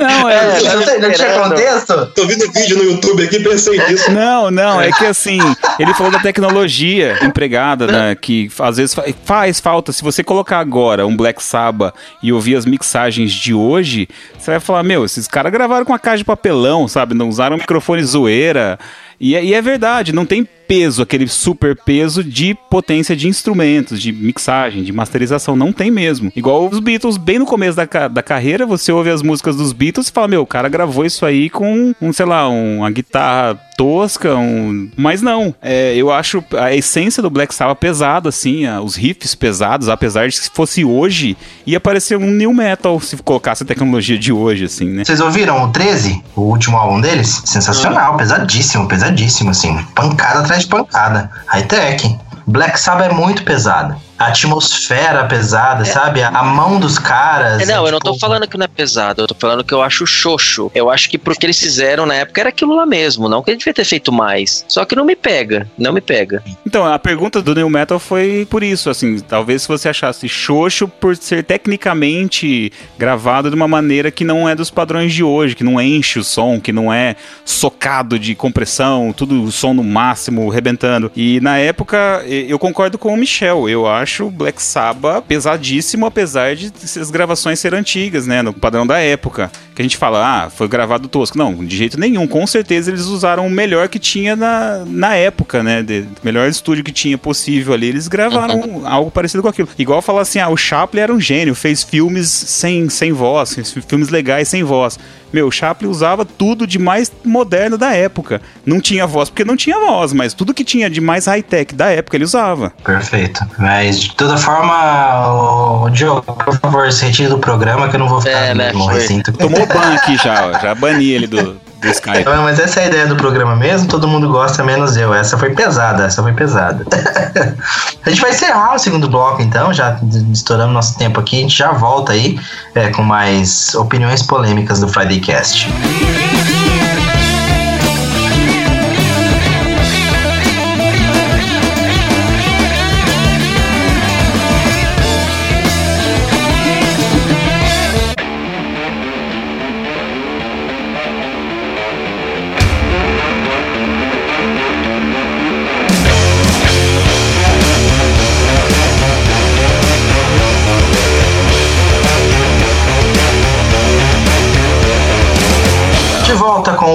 [0.00, 0.34] não, é...
[0.34, 2.06] É, não, tem- não tinha contexto?
[2.14, 4.10] Tô vendo vídeo no YouTube aqui e pensei nisso.
[4.10, 5.38] Não, não, é que assim,
[5.78, 9.92] ele falou da tecnologia empregada, né, que às vezes fa- faz falta.
[9.92, 14.60] Se você colocar agora um Black Sabbath e ouvir as mixagens de hoje, você vai
[14.60, 17.14] falar, meu, esses caras gravaram com a caixa de papelão, sabe?
[17.14, 18.78] Não usaram microfone zoeira.
[19.20, 24.00] E, é- e é verdade, não tem peso, aquele super peso de potência de instrumentos,
[24.00, 25.56] de mixagem, de masterização.
[25.56, 26.32] Não tem mesmo.
[26.34, 30.08] Igual os Beatles, bem no começo da, da carreira, você ouve as músicas dos Beatles
[30.08, 33.58] e fala, meu, o cara gravou isso aí com, um, sei lá, um- uma guitarra
[33.76, 34.88] tosca, um...
[34.96, 35.54] mas não.
[35.60, 40.28] É, eu acho a essência do Black Sabbath pesada, assim, a- os riffs pesados, apesar
[40.28, 44.32] de que se fosse hoje, ia parecer um new metal se colocasse a tecnologia de
[44.32, 45.04] hoje, assim, né?
[45.04, 46.22] Vocês ouviram o 13?
[46.36, 47.42] O último álbum deles?
[47.44, 49.76] Sensacional, pesadíssimo, pesadíssimo, assim.
[49.94, 51.30] Pancada atrás de pancada.
[51.46, 52.18] High-tech.
[52.46, 53.96] Black Sabbath é muito pesado.
[54.18, 56.22] A atmosfera pesada, sabe?
[56.22, 57.62] A, a mão dos caras.
[57.62, 59.64] É, não, é, eu não tô tipo, falando que não é pesado, eu tô falando
[59.64, 60.70] que eu acho xoxo.
[60.74, 63.50] Eu acho que pro que eles fizeram na época era aquilo lá mesmo, não que
[63.50, 64.64] ele devia ter feito mais.
[64.68, 66.42] Só que não me pega, não me pega.
[66.64, 70.86] Então, a pergunta do New Metal foi por isso, assim, talvez se você achasse xoxo
[70.86, 75.64] por ser tecnicamente gravado de uma maneira que não é dos padrões de hoje, que
[75.64, 80.48] não enche o som, que não é socado de compressão, tudo o som no máximo,
[80.48, 81.10] rebentando.
[81.16, 86.72] E na época, eu concordo com o Michel, eu acho Black Sabbath pesadíssimo, apesar de
[87.00, 89.50] as gravações serem antigas, né, no padrão da época.
[89.74, 91.36] Que a gente fala, ah, foi gravado tosco.
[91.36, 92.26] Não, de jeito nenhum.
[92.26, 95.82] Com certeza eles usaram o melhor que tinha na, na época, né?
[95.82, 97.88] De, melhor estúdio que tinha possível ali.
[97.88, 99.68] Eles gravaram algo parecido com aquilo.
[99.78, 103.72] Igual falar assim, ah, o Chaplin era um gênio, fez filmes sem, sem voz, fez
[103.86, 104.98] filmes legais sem voz.
[105.32, 108.40] Meu, o Chaplin usava tudo de mais moderno da época.
[108.64, 111.90] Não tinha voz porque não tinha voz, mas tudo que tinha de mais high-tech da
[111.90, 112.72] época ele usava.
[112.84, 113.44] Perfeito.
[113.58, 118.08] Mas de toda forma, o Diogo, por favor, se retire do programa que eu não
[118.08, 119.32] vou ficar É, no né, recinto.
[119.32, 122.24] Tomou ban aqui já, ó, já bani ele do, do Skype.
[122.24, 125.14] Não, Mas essa é a ideia do programa mesmo, todo mundo gosta, menos eu.
[125.14, 126.84] Essa foi pesada, essa foi pesada.
[128.04, 129.98] a gente vai encerrar o segundo bloco, então, já
[130.32, 132.38] estourando nosso tempo aqui, a gente já volta aí
[132.74, 135.68] é, com mais opiniões polêmicas do Friday Cast.
[135.68, 136.43] De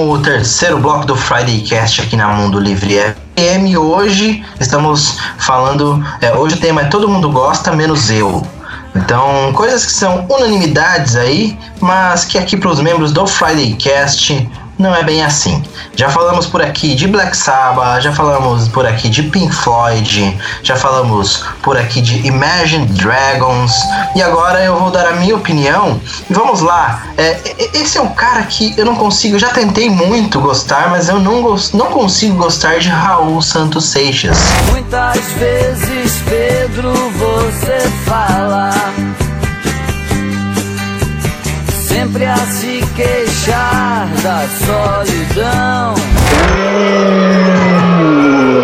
[0.00, 3.78] com o terceiro bloco do Friday Cast aqui na Mundo Livre FM.
[3.78, 6.02] Hoje estamos falando.
[6.22, 8.42] é, hoje o tema é Todo mundo gosta, menos eu.
[8.96, 14.48] Então, coisas que são unanimidades aí, mas que aqui para os membros do Friday Cast
[14.78, 15.62] não é bem assim.
[15.96, 20.76] Já falamos por aqui de Black Sabbath, já falamos por aqui de Pink Floyd, já
[20.76, 23.72] falamos por aqui de Imagine Dragons,
[24.14, 26.00] e agora eu vou dar a minha opinião.
[26.30, 27.38] Vamos lá, é,
[27.74, 31.56] esse é um cara que eu não consigo, já tentei muito gostar, mas eu não,
[31.74, 34.38] não consigo gostar de Raul Santos Seixas.
[34.70, 38.70] Muitas vezes, Pedro, você fala
[42.00, 45.94] sempre a se queixar da solidão.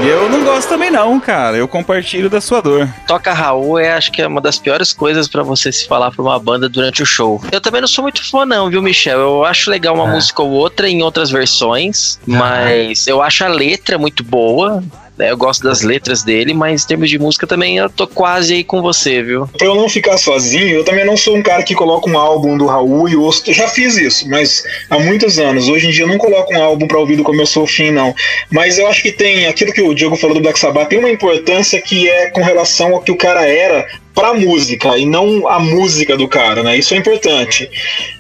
[0.09, 1.55] Eu não gosto também não, cara.
[1.57, 2.89] Eu compartilho da sua dor.
[3.07, 6.23] Toca Raul é acho que é uma das piores coisas pra você se falar pra
[6.23, 7.43] uma banda durante o show.
[7.53, 9.19] Eu também não sou muito fã não, viu, Michel?
[9.21, 10.13] Eu acho legal uma É.
[10.13, 12.39] música ou outra em outras versões, Aham.
[12.39, 14.83] mas eu acho a letra muito boa.
[15.17, 15.31] Né?
[15.31, 18.65] Eu gosto das letras dele, mas em termos de música também eu tô quase aí
[18.65, 19.47] com você, viu?
[19.47, 22.57] Pra eu não ficar sozinho, eu também não sou um cara que coloca um álbum
[22.57, 23.53] do Raul e ouço.
[23.53, 25.69] Já fiz isso, mas há muitos anos.
[25.69, 28.15] Hoje em dia eu não coloco um álbum pra ouvir do começo ao fim, não.
[28.51, 31.11] Mas eu acho que tem aquilo que o Diego falou do Black Sabbath, tem uma
[31.11, 35.61] importância que é com relação ao que o cara era pra música e não a
[35.61, 36.79] música do cara, né?
[36.79, 37.71] Isso é importante.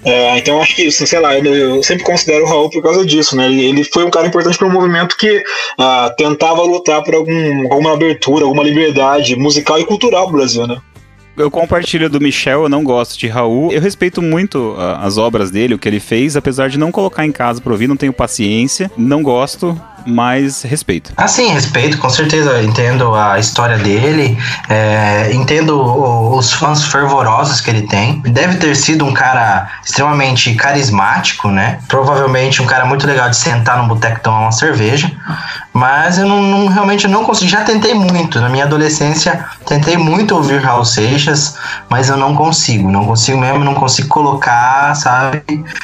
[0.05, 3.05] É, então acho que, assim, sei lá, eu, eu sempre considero o Raul por causa
[3.05, 3.47] disso, né?
[3.47, 5.43] Ele, ele foi um cara importante para um movimento que
[5.79, 10.77] ah, tentava lutar por algum, alguma abertura, alguma liberdade musical e cultural pro Brasil, né?
[11.35, 13.73] Eu compartilho do Michel, eu não gosto de Raul.
[13.73, 17.25] Eu respeito muito ah, as obras dele, o que ele fez, apesar de não colocar
[17.25, 21.13] em casa pra ouvir, não tenho paciência, não gosto, mas respeito.
[21.17, 22.63] Ah, sim, respeito, com certeza.
[22.63, 24.39] Entendo a história dele,
[24.69, 28.21] é, entendo o- os fãs fervorosos que ele tem.
[28.21, 31.79] Deve ter sido um cara extremamente carismático, né?
[31.89, 35.11] Provavelmente um cara muito legal de sentar no boteco e tomar uma cerveja.
[35.73, 37.51] Mas eu não, não- realmente não consegui.
[37.51, 38.41] Já tentei muito.
[38.41, 41.57] Na minha adolescência, tentei muito ouvir Raul Seixas,
[41.89, 42.91] mas eu não consigo.
[42.91, 45.43] Não consigo mesmo, não consigo colocar, sabe?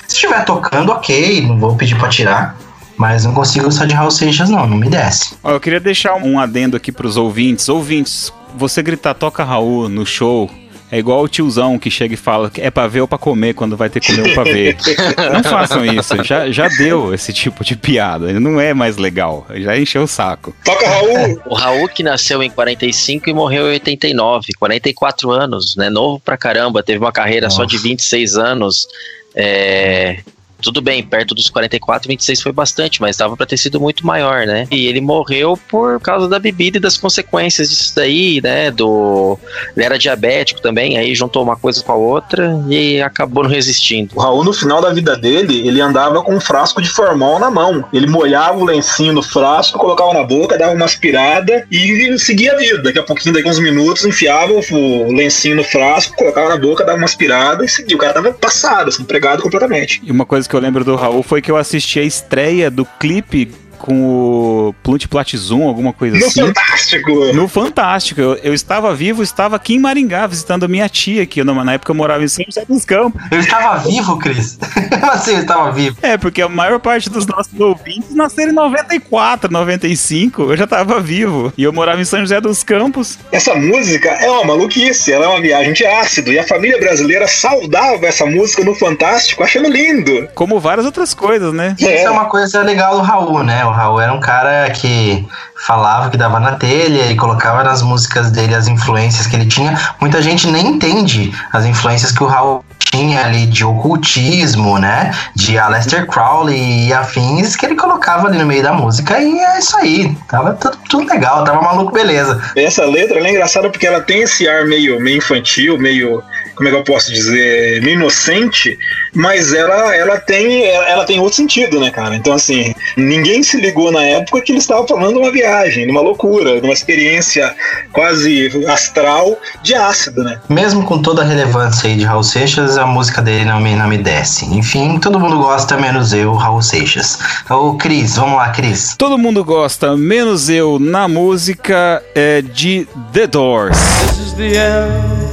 [0.08, 2.56] Se estiver tocando, ok, não vou pedir pra tirar.
[3.02, 5.34] Mas não consigo só de Raul Seixas, não, não me desce.
[5.42, 7.68] Ó, eu queria deixar um adendo aqui pros ouvintes.
[7.68, 10.48] Ouvintes, você gritar toca Raul no show
[10.88, 13.54] é igual o tiozão que chega e fala que é pra ver ou pra comer
[13.54, 14.76] quando vai ter que comer um pra ver.
[15.32, 19.76] Não façam isso, já, já deu esse tipo de piada, não é mais legal, já
[19.76, 20.54] encheu o saco.
[20.64, 21.42] Toca Raul!
[21.46, 25.90] O Raul que nasceu em 45 e morreu em 89, 44 anos, né?
[25.90, 28.86] Novo pra caramba, teve uma carreira só de 26 anos.
[29.34, 30.20] É,
[30.62, 34.46] tudo bem, perto dos 44, 26 foi bastante, mas dava pra ter sido muito maior,
[34.46, 34.66] né?
[34.70, 38.70] E ele morreu por causa da bebida e das consequências disso daí, né?
[38.70, 39.38] Do
[39.76, 44.12] ele era diabético também, aí juntou uma coisa com a outra e acabou não resistindo.
[44.14, 47.50] O Raul, no final da vida dele, ele andava com um frasco de formol na
[47.50, 47.84] mão.
[47.92, 52.56] Ele molhava o lencinho no frasco, colocava na boca, dava uma aspirada e seguia a
[52.56, 52.82] vida.
[52.82, 56.84] Daqui a pouquinho, daqui a uns minutos, enfiava o lencinho no frasco, colocava na boca,
[56.84, 57.96] dava uma aspirada e seguia.
[57.96, 60.00] O cara tava passado, assim, empregado completamente.
[60.04, 62.84] E uma coisa que eu lembro do Raul foi que eu assisti a estreia do
[62.84, 63.50] clipe
[63.82, 66.46] com o Plunt Platizum, alguma coisa No assim.
[66.46, 67.10] Fantástico!
[67.34, 68.20] No Fantástico.
[68.20, 71.72] Eu, eu estava vivo, estava aqui em Maringá, visitando a minha tia, que eu, na
[71.72, 73.20] época eu morava em São José dos Campos.
[73.30, 74.56] Eu estava vivo, Cris?
[75.02, 75.96] Assim eu estava vivo?
[76.00, 80.42] É, porque a maior parte dos nossos ouvintes nasceram em 94, 95.
[80.42, 81.52] Eu já estava vivo.
[81.58, 83.18] E eu morava em São José dos Campos.
[83.32, 86.32] Essa música é uma maluquice, ela é uma viagem de ácido.
[86.32, 90.28] E a família brasileira saudava essa música no Fantástico, achando lindo.
[90.36, 91.74] Como várias outras coisas, né?
[91.76, 93.71] Isso é uma coisa legal do Raul, né?
[93.72, 95.26] O Raul era um cara que
[95.66, 99.80] falava que dava na telha e colocava nas músicas dele as influências que ele tinha.
[99.98, 105.10] Muita gente nem entende as influências que o Raul tinha ali de ocultismo, né?
[105.34, 109.58] De Aleister Crowley e afins que ele colocava ali no meio da música e é
[109.58, 110.14] isso aí.
[110.28, 112.42] Tava tudo, tudo legal, tava maluco, beleza.
[112.54, 116.22] Essa letra é engraçada porque ela tem esse ar meio, meio infantil, meio.
[116.54, 117.82] Como é que eu posso dizer?
[117.86, 118.78] Inocente,
[119.14, 122.14] mas ela, ela, tem, ela tem outro sentido, né, cara?
[122.14, 125.90] Então, assim, ninguém se ligou na época que ele estava falando de uma viagem, de
[125.90, 127.54] uma loucura, de uma experiência
[127.92, 130.40] quase astral de ácido, né?
[130.48, 133.88] Mesmo com toda a relevância aí de Raul Seixas, a música dele não me, não
[133.88, 134.44] me desce.
[134.46, 137.18] Enfim, todo mundo gosta, menos eu, Raul Seixas.
[137.48, 138.94] Ô, Cris, vamos lá, Cris.
[138.96, 143.76] Todo mundo gosta, menos eu, na música é de The Doors.
[144.06, 145.31] This is the end,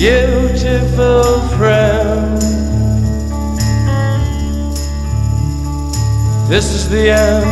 [0.00, 2.40] beautiful friend.
[6.48, 7.44] This is the end,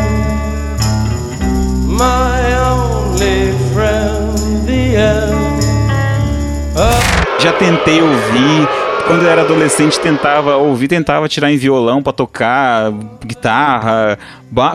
[1.86, 4.66] my only friend.
[4.66, 5.48] The end.
[7.38, 8.68] Já tentei ouvir.
[9.06, 12.92] Quando eu era adolescente, tentava ouvir, tentava tirar em violão pra tocar,
[13.24, 14.18] guitarra,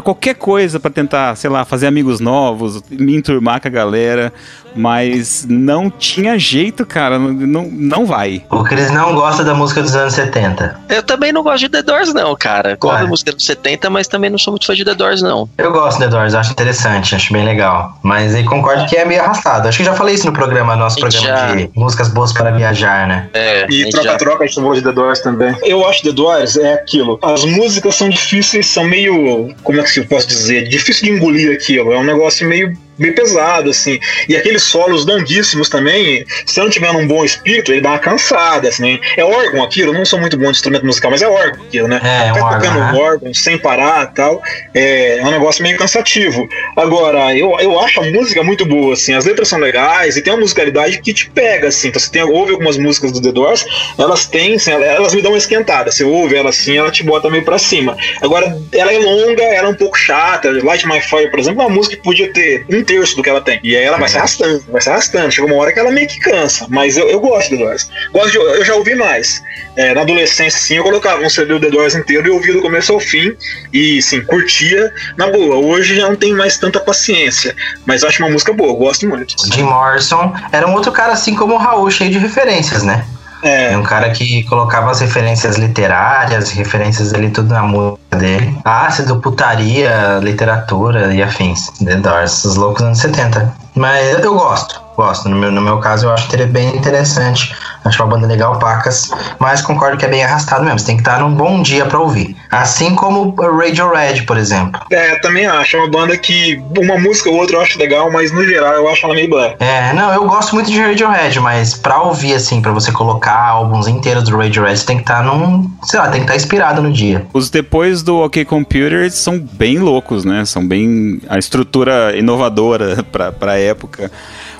[0.04, 4.34] qualquer coisa pra tentar, sei lá, fazer amigos novos, me enturmar com a galera,
[4.76, 8.44] mas não tinha jeito, cara, não, não, vai.
[8.50, 10.80] O Cris não gosta da música dos anos 70.
[10.90, 12.78] Eu também não gosto de The Doors, não, cara.
[12.80, 13.02] Gosto Ué.
[13.04, 15.50] da música dos 70, mas também não sou muito fã de The Doors, não.
[15.58, 17.98] Eu gosto de The Doors, acho interessante, acho bem legal.
[18.04, 19.68] Mas aí concordo que é meio arrastado.
[19.68, 21.56] Acho que já falei isso no programa, nosso programa Já.
[21.56, 23.30] de músicas boas para viajar, né?
[23.34, 25.56] É, E troca-troca, a gente falou de The Doors também.
[25.64, 27.20] Eu acho The Doors é aquilo.
[27.22, 29.54] As músicas são difíceis, são meio.
[29.64, 30.68] Como é que eu posso dizer?
[30.68, 31.94] Difícil de engolir aquilo.
[31.94, 34.00] É um negócio meio bem pesado, assim.
[34.28, 38.00] E aqueles solos longuíssimos também, se eu não tiver num bom espírito, ele dá uma
[38.00, 39.00] cansada, assim.
[39.18, 41.88] É órgão aquilo, eu não sou muito bom de instrumento musical, mas é órgão aquilo,
[41.88, 42.00] né?
[42.04, 42.94] É, é um Ficar tocando né?
[43.00, 44.42] órgão sem parar e tal,
[44.74, 46.48] é, é um negócio meio cansativo.
[46.76, 50.34] Agora, eu, eu acho a música muito boa, assim, as letras são legais e tem
[50.34, 51.90] uma musicalidade que te pega, assim.
[51.90, 53.66] Então você tem, ouve algumas músicas do The Doors,
[53.98, 55.92] elas têm, assim, elas, elas me dão uma esquentada.
[55.92, 57.98] Você ouve ela assim, ela te bota meio pra cima.
[58.22, 60.52] Agora, ela é longa, ela é um pouco chata.
[60.64, 63.30] Light My Fire, por exemplo, é uma música que podia ter um terço do que
[63.30, 63.60] ela tem.
[63.64, 65.32] E aí ela vai se arrastando, vai se arrastando.
[65.32, 66.66] Chega uma hora que ela meio que cansa.
[66.70, 67.90] Mas eu, eu gosto do Doors.
[68.12, 69.42] Gosto de, eu já ouvi mais.
[69.76, 72.62] É, na adolescência, sim, eu colocava um CD do The Doors inteiro e ouvia do
[72.62, 73.36] começo ao fim.
[73.72, 75.58] E, sim, curtia na boa.
[75.58, 77.56] Hoje já não tenho mais tanta paciência.
[77.86, 79.36] Mas acho uma música boa, gosto muito.
[79.54, 83.06] Jim Morrison era um outro cara assim como o Raul, cheio de referências, né?
[83.44, 88.58] É um cara que colocava as referências literárias, referências ali tudo na música dele.
[88.64, 91.68] Ácido, putaria, literatura e afins.
[91.84, 93.54] The Doors, os loucos anos 70.
[93.76, 95.28] Mas eu gosto, gosto.
[95.28, 97.54] No meu, no meu caso, eu acho que ele é bem interessante.
[97.86, 99.12] Acho uma banda legal, pacas.
[99.40, 100.80] Mas concordo que é bem arrastado mesmo.
[100.80, 102.36] Você tem que estar num bom dia pra ouvir.
[102.52, 104.80] Assim como o Radiohead, por exemplo.
[104.92, 105.76] É, também acho.
[105.76, 108.90] É uma banda que uma música ou outra eu acho legal, mas no geral eu
[108.90, 109.56] acho ela meio black.
[109.60, 113.88] É, não, eu gosto muito de Radiohead, mas pra ouvir, assim, pra você colocar álbuns
[113.88, 115.70] inteiros do Radiohead, você tem que estar num.
[115.84, 117.26] Sei lá, tem que estar inspirado no dia.
[117.34, 120.46] Os depois do OK Computer são bem loucos, né?
[120.46, 121.22] São bem.
[121.28, 124.12] a estrutura inovadora pra, pra época.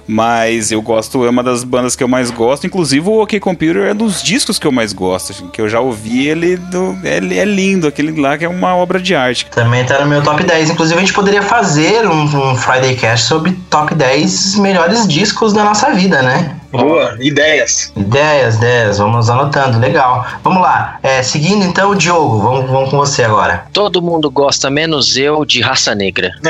[0.08, 2.68] Mas eu gosto, é uma das bandas que eu mais gosto.
[2.68, 5.32] Inclusive, o OK Computer é dos discos que eu mais gosto.
[5.32, 6.58] assim, que eu já ouvi ele.
[6.58, 9.46] Do, ele é lindo, aquele lá que é uma obra de arte.
[9.52, 10.72] Também tá no meu top 10.
[10.72, 15.64] Inclusive, a gente poderia fazer um, um Friday Cast sobre top 10 melhores discos da
[15.64, 16.56] nossa vida, né?
[16.74, 17.94] Boa, ideias.
[17.96, 20.26] Ideias, ideias, vamos anotando, legal.
[20.44, 23.66] Vamos lá, é, seguindo então o Diogo, vamos, vamos com você agora.
[23.72, 26.32] Todo mundo gosta, menos eu, de raça negra.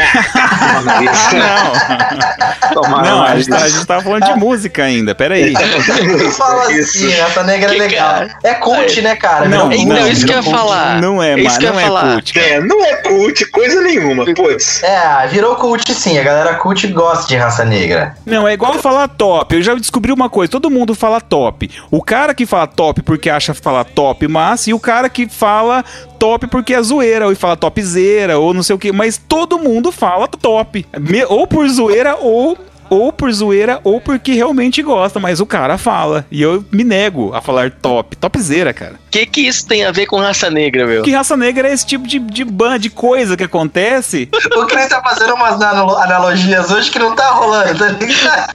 [3.03, 5.53] Não, a gente, tá, a gente tava falando de música ainda, peraí.
[5.53, 8.23] Não fala assim, essa negra é legal.
[8.43, 9.47] É cult, né, cara?
[9.47, 10.11] Não, Então, cult.
[10.11, 11.01] isso que eu ia falar.
[11.01, 12.13] Não é, Isso mas não ia é falar.
[12.13, 12.39] cult.
[12.39, 14.25] É, não é cult, coisa nenhuma.
[14.33, 14.81] Putz.
[14.83, 18.15] É, virou cult sim, a galera cult gosta de raça negra.
[18.25, 19.55] Não, é igual falar top.
[19.55, 21.69] Eu já descobri uma coisa: todo mundo fala top.
[21.91, 25.83] O cara que fala top porque acha falar top massa, e o cara que fala
[26.19, 28.91] top porque é zoeira, ou fala topzera, ou não sei o que.
[28.91, 30.85] Mas todo mundo fala top.
[30.99, 32.57] Me- Ou por zoeira, ou.
[32.89, 36.27] Ou por zoeira, ou porque realmente gosta, mas o cara fala.
[36.29, 38.15] E eu me nego a falar top.
[38.15, 38.95] Topzera, cara.
[39.07, 41.01] O que, que isso tem a ver com raça negra, meu?
[41.01, 44.29] Que raça negra é esse tipo de, de ban, de coisa que acontece.
[44.55, 48.53] O Cris tá fazendo umas analo- analogias hoje que não tá rolando, tá ligado?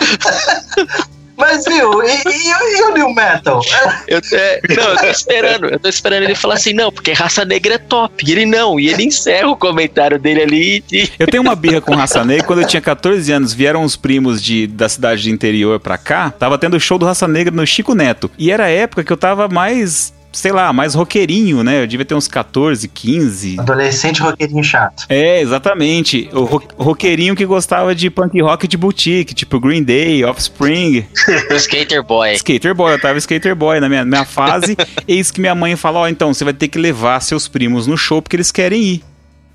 [1.38, 3.60] Mas viu, e, e- e o New Metal?
[4.08, 7.44] Eu, é, não, eu tô esperando, eu tô esperando ele falar assim, não, porque raça
[7.44, 8.24] negra é top.
[8.26, 11.08] E ele não, e ele encerra o comentário dele ali e.
[11.18, 12.44] Eu tenho uma birra com Raça Negra.
[12.44, 16.30] Quando eu tinha 14 anos, vieram os primos de, da cidade de interior pra cá.
[16.30, 18.30] Tava tendo show do Raça Negra no Chico Neto.
[18.36, 21.82] E era a época que eu tava mais, sei lá, mais roqueirinho, né?
[21.82, 23.56] Eu devia ter uns 14, 15.
[23.58, 25.04] Adolescente roqueirinho chato.
[25.08, 26.28] É, exatamente.
[26.32, 31.06] O ro- roqueirinho que gostava de punk rock de boutique, tipo Green Day, Offspring.
[31.56, 32.34] Skater Boy.
[32.34, 34.76] Skater Boy, eu tava Skater Boy na minha, minha fase.
[35.08, 37.96] Eis que minha mãe falou: Ó, então você vai ter que levar seus primos no
[37.96, 39.02] show porque eles querem ir.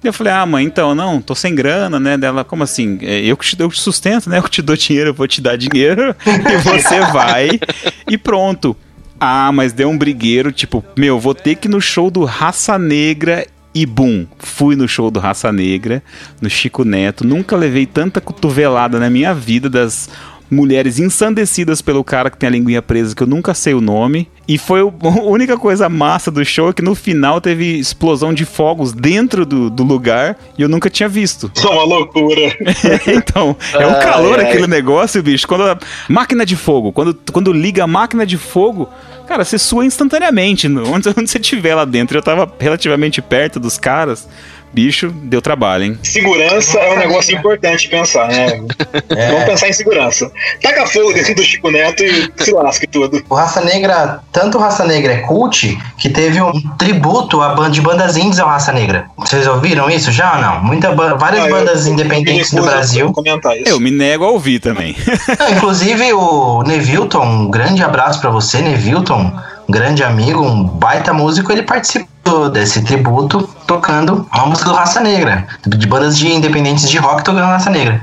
[0.03, 2.17] E eu falei: Ah, mãe, então, não, tô sem grana, né?
[2.17, 2.97] Dela, como assim?
[3.01, 4.39] É, Eu que te dou sustento, né?
[4.39, 7.59] Eu que te dou dinheiro, eu vou te dar dinheiro e você vai
[8.09, 8.75] e pronto.
[9.25, 12.77] Ah, mas deu um brigueiro, tipo, meu, vou ter que ir no show do Raça
[12.77, 16.03] Negra e bum, fui no show do Raça Negra,
[16.41, 17.25] no Chico Neto.
[17.25, 20.09] Nunca levei tanta cotovelada na minha vida das
[20.49, 24.27] mulheres ensandecidas pelo cara que tem a linguinha presa, que eu nunca sei o nome.
[24.47, 28.34] E foi o- a única coisa massa do show é que no final teve explosão
[28.34, 31.51] de fogos dentro do, do lugar e eu nunca tinha visto.
[31.56, 32.56] Isso é uma loucura.
[33.08, 34.47] então, é um Ai, calor ai.
[34.49, 35.47] aquele negócio, bicho.
[35.47, 35.77] Quando a
[36.10, 38.89] máquina de fogo, quando, quando liga a máquina de fogo,
[39.27, 40.67] cara, você sua instantaneamente.
[40.93, 44.27] Onde, onde você estiver lá dentro, eu tava relativamente perto dos caras.
[44.73, 45.99] Bicho, deu trabalho, hein?
[46.01, 48.47] Segurança é um negócio importante pensar, né?
[49.29, 50.31] Vamos pensar em segurança.
[50.62, 53.23] Taca fogo dentro do Chico Neto e se lasque tudo.
[53.29, 57.69] O Raça Negra, tanto o Raça Negra é cult, que teve um tributo a banda
[57.69, 59.05] de bandas indies ao Raça Negra.
[59.17, 60.63] Vocês ouviram isso já ou não?
[60.63, 63.05] Muita ba- várias Ah, bandas eu- independentes eu- do Brasil.
[63.07, 63.69] eu comentar isso.
[63.69, 64.95] Eu me nego a ouvir também.
[65.39, 69.31] Não, inclusive o Nevilton, um grande abraço pra você, Nevilton,
[69.67, 72.07] um grande amigo, um baita músico, ele participou
[72.50, 77.46] desse tributo tocando uma música do Raça Negra, de bandas de independentes de rock tocando
[77.46, 78.02] Raça Negra.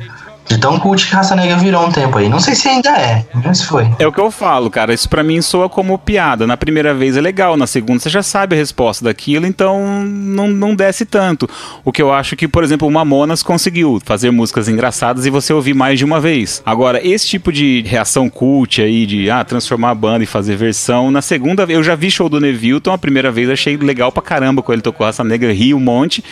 [0.51, 2.29] De tão cult que Raça Negra virou um tempo aí.
[2.29, 3.89] Não sei se ainda é, mas foi.
[4.01, 4.93] É o que eu falo, cara.
[4.93, 6.45] Isso pra mim soa como piada.
[6.45, 10.49] Na primeira vez é legal, na segunda você já sabe a resposta daquilo, então não,
[10.49, 11.49] não desce tanto.
[11.85, 15.53] O que eu acho que, por exemplo, o Mamonas conseguiu fazer músicas engraçadas e você
[15.53, 16.61] ouvir mais de uma vez.
[16.67, 21.13] Agora, esse tipo de reação cult aí, de ah, transformar a banda e fazer versão,
[21.13, 24.63] na segunda eu já vi show do Nevilton, a primeira vez achei legal pra caramba
[24.63, 26.25] quando ele tocou Raça Negra, ri um monte.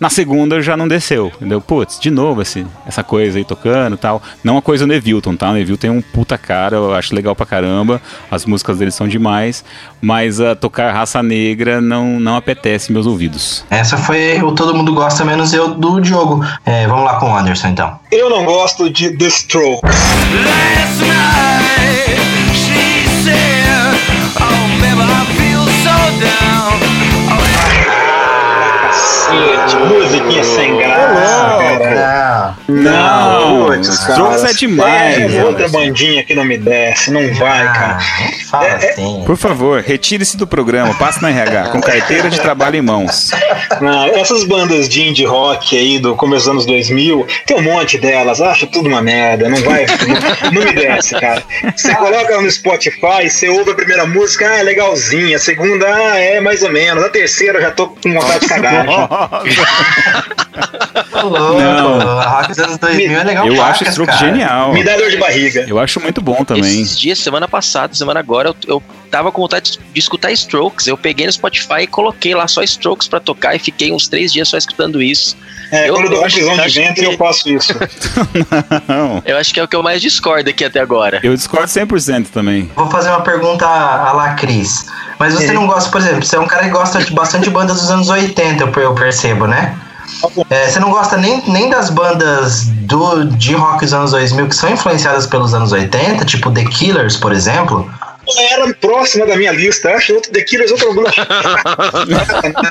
[0.00, 1.60] Na segunda já não desceu, entendeu?
[1.60, 4.20] Putz, de novo esse, essa coisa aí tocando e tal.
[4.42, 5.50] Não a coisa do Nevilton, tá?
[5.50, 8.00] O Nevilton tem um puta cara, eu acho legal pra caramba.
[8.30, 9.64] As músicas dele são demais.
[10.00, 13.64] Mas a tocar raça negra não, não apetece meus ouvidos.
[13.70, 16.44] Essa foi o Todo Mundo Gosta, menos eu, do Diogo.
[16.64, 17.98] É, vamos lá com o Anderson, então.
[18.10, 19.90] Eu não gosto de The Strokes.
[19.90, 22.20] Last night
[22.54, 23.94] she said,
[24.36, 26.93] Oh, baby, I feel so down.
[29.14, 32.54] Cacete, musiquinha sem graça, cara.
[32.66, 33.66] Não.
[33.66, 34.50] putz, Strokes cara.
[34.50, 37.98] é demais, É, outra bandinha que não me desce, não vai, cara.
[37.98, 38.00] Ah,
[38.50, 39.22] fala É, é- assim.
[39.24, 43.30] Por favor, retire-se do programa, passe na RH, com carteira de trabalho em mãos.
[43.80, 47.96] Não, essas bandas de indie rock aí do começo dos anos 2000, tem um monte
[47.98, 51.42] delas, acho tudo uma merda, não vai, não, não me desce, cara.
[51.76, 56.18] Você coloca no Spotify, você ouve a primeira música, ah, é legalzinha, a segunda, ah,
[56.18, 58.84] é mais ou menos, a terceira eu já tô com vontade de cagar.
[61.12, 62.48] Não.
[62.48, 64.26] Dos anos 2000 é legal Eu acho Strokes cara.
[64.26, 64.72] genial.
[64.72, 65.64] Me dá dor de barriga.
[65.68, 66.82] Eu acho muito bom também.
[66.82, 68.82] Esses dias, semana passada, semana agora, eu, eu
[69.14, 70.88] tava com vontade de escutar Strokes.
[70.88, 74.32] Eu peguei no Spotify e coloquei lá só Strokes pra tocar e fiquei uns três
[74.32, 75.36] dias só escutando isso.
[75.70, 77.48] É, Eu- quando eu dou eu uma acho- prisão de acho ventre, que- eu faço
[77.48, 77.72] isso.
[78.88, 79.22] Não.
[79.24, 81.20] Eu acho que é o que eu mais discordo aqui até agora.
[81.22, 82.68] Eu discordo 100% também.
[82.74, 84.86] Vou fazer uma pergunta a la Cris.
[85.16, 87.80] Mas você não gosta, por exemplo, você é um cara que gosta de bastante bandas
[87.80, 89.76] dos anos 80, eu eu percebo, né?
[90.50, 94.54] É, você não gosta nem, nem das bandas do, de rock dos anos 2000 que
[94.56, 97.88] são influenciadas pelos anos 80, tipo The Killers, por exemplo?
[98.52, 101.10] Era próxima da minha lista, acho outro The Killers, outro banda.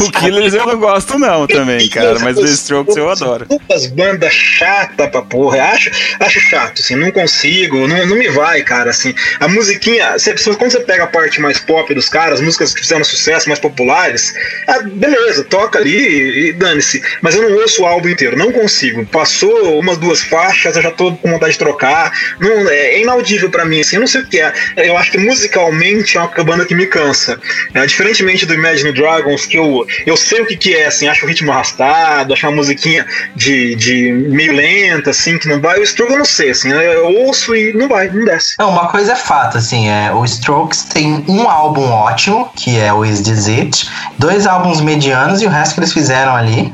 [0.00, 3.46] O Killers eu não gosto não também, cara, mas o Strokes eu adoro.
[3.68, 5.62] Duas bandas chata pra porra.
[5.62, 9.14] Acho, acho chato, assim, não consigo, não, não me vai, cara, assim.
[9.38, 12.80] A musiquinha, você- quando você pega a parte mais pop dos caras, as músicas que
[12.80, 14.32] fizeram sucesso, mais populares,
[14.66, 17.02] ah, beleza, toca ali e, e dane-se.
[17.22, 19.04] Mas eu não ouço o álbum inteiro, não consigo.
[19.06, 22.12] Passou umas duas faixas, eu já tô com vontade de trocar.
[22.40, 24.52] Não, é, é inaudível pra mim, assim, eu não sei que é.
[24.76, 27.38] Eu acho que musicalmente é uma banda que me cansa.
[27.74, 31.24] É, diferentemente do Imagine Dragons, que eu, eu sei o que, que é, assim, acho
[31.24, 35.80] o ritmo arrastado, acho uma musiquinha de, de meio lenta, assim, que não vai.
[35.80, 38.54] O Struggle eu não sei, assim, eu ouço e não vai, não desce.
[38.58, 42.92] Não, uma coisa é fato, assim, é, o Strokes tem um álbum ótimo, que é
[42.92, 46.72] o Is This It, dois álbuns medianos e o resto que eles fizeram ali,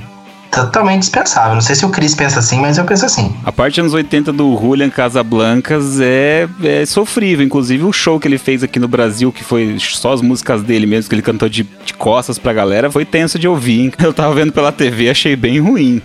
[0.51, 1.55] totalmente dispensável.
[1.55, 3.35] Não sei se o Chris pensa assim, mas eu penso assim.
[3.45, 7.45] A parte anos 80 do Julian Casablancas é, é sofrível.
[7.45, 10.87] Inclusive o show que ele fez aqui no Brasil, que foi só as músicas dele
[10.87, 13.93] mesmo, que ele cantou de, de costas pra galera, foi tenso de ouvir.
[14.03, 16.01] Eu tava vendo pela TV, achei bem ruim.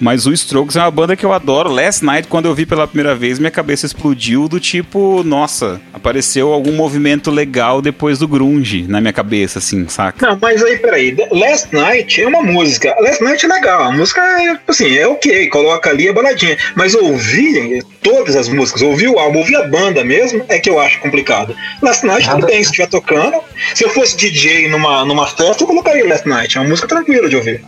[0.00, 1.70] Mas o Strokes é uma banda que eu adoro.
[1.70, 6.52] Last Night, quando eu vi pela primeira vez, minha cabeça explodiu do tipo, nossa, apareceu
[6.52, 10.26] algum movimento legal depois do grunge na minha cabeça, assim, saca?
[10.26, 11.16] Não, mas aí, peraí.
[11.30, 12.94] Last Night é uma música.
[13.00, 13.84] Last Night é legal.
[13.84, 15.48] A música é, assim, é ok.
[15.48, 16.56] Coloca ali a baladinha.
[16.74, 20.78] Mas ouvir todas as músicas, ouvir o álbum, ouvir a banda mesmo, é que eu
[20.78, 21.56] acho complicado.
[21.82, 23.38] Last Night tudo Nada- bem, se estiver tocando.
[23.74, 26.56] Se eu fosse DJ numa, numa festa, eu colocaria Last Night.
[26.56, 27.64] É uma música tranquila de ouvir.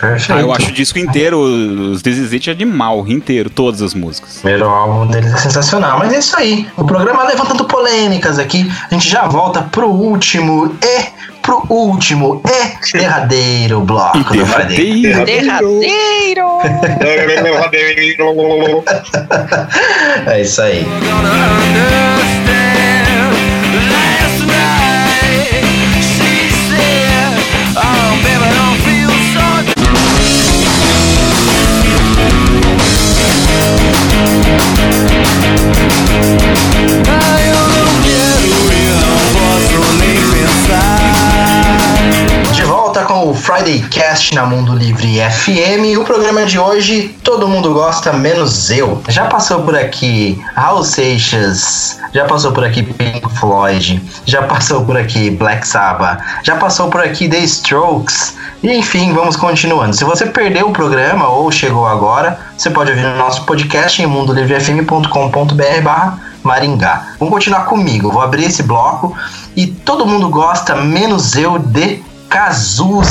[0.00, 0.32] Perfeito.
[0.32, 4.38] Ah, eu acho o disco inteiro, os This é animal, inteiro, todas as músicas.
[4.38, 5.98] O primeiro álbum deles é sensacional.
[5.98, 6.66] Mas é isso aí.
[6.76, 8.70] O programa levantando polêmicas aqui.
[8.90, 11.04] A gente já volta pro último e
[11.42, 15.02] pro último e derradeiro bloco do Friday.
[15.02, 15.80] Derradeiro.
[15.80, 16.60] Derradeiro!
[20.26, 20.86] É isso aí.
[43.30, 45.96] O Friday Cast na Mundo Livre FM.
[46.00, 49.00] O programa de hoje todo mundo gosta, menos eu.
[49.08, 54.96] Já passou por aqui Raul Seixas, já passou por aqui Pink Floyd, já passou por
[54.96, 58.36] aqui Black Sabbath, já passou por aqui The Strokes.
[58.64, 59.94] E enfim, vamos continuando.
[59.94, 64.06] Se você perdeu o programa ou chegou agora, você pode ouvir no nosso podcast em
[64.06, 67.14] mundolivrefm.com.br barra Maringá.
[67.18, 68.10] Vamos continuar comigo.
[68.10, 69.14] Vou abrir esse bloco
[69.56, 73.10] e todo mundo gosta, menos eu, de Cazuza.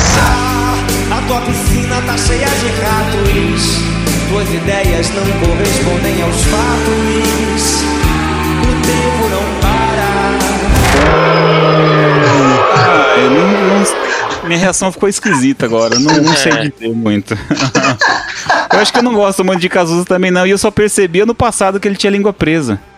[1.12, 3.20] A tua piscina tá cheia de ratos.
[3.24, 7.84] Tu Suas ideias não correspondem aos fatos.
[8.62, 10.10] O tempo não para.
[13.18, 14.09] Eu não- não-
[14.50, 15.98] minha reação ficou esquisita agora.
[16.00, 17.38] Não, não sei dizer muito.
[18.74, 20.46] eu acho que eu não gosto muito de Cazuza também, não.
[20.46, 22.80] E eu só percebi ano passado que ele tinha língua presa.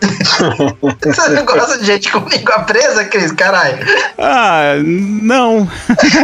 [1.04, 3.30] Você não gosta de gente com língua presa, Cris?
[3.32, 3.78] Caralho.
[4.18, 5.68] Ah, não.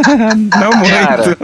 [0.59, 1.37] não muito.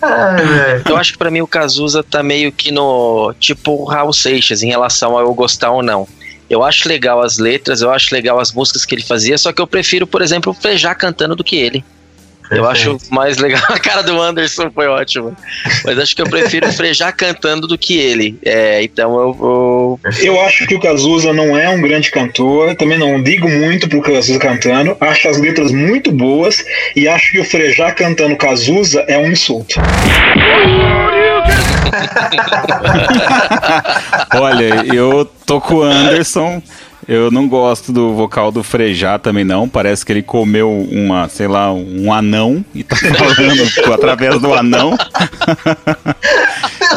[0.00, 4.12] Cara, eu acho que pra mim o Cazuza tá meio que no tipo o Raul
[4.12, 6.08] Seixas em relação a eu gostar ou não.
[6.48, 9.60] Eu acho legal as letras, eu acho legal as músicas que ele fazia, só que
[9.60, 11.84] eu prefiro, por exemplo, o Frejá cantando do que ele.
[12.50, 13.62] Eu acho mais legal.
[13.70, 15.32] A cara do Anderson foi ótima.
[15.84, 18.38] Mas acho que eu prefiro o Frejá cantando do que ele.
[18.44, 22.98] É, então eu, eu Eu acho que o Cazuza não é um grande cantor, também
[22.98, 26.64] não ligo muito pro Cazuza cantando, acho as letras muito boas
[26.96, 29.80] e acho que o Frejá cantando Cazuza é um insulto.
[34.34, 36.60] Olha, eu tô com o Anderson.
[37.08, 39.68] Eu não gosto do vocal do Frejá também não.
[39.68, 43.62] Parece que ele comeu uma, sei lá, um anão e tá falando
[43.94, 44.96] através do anão.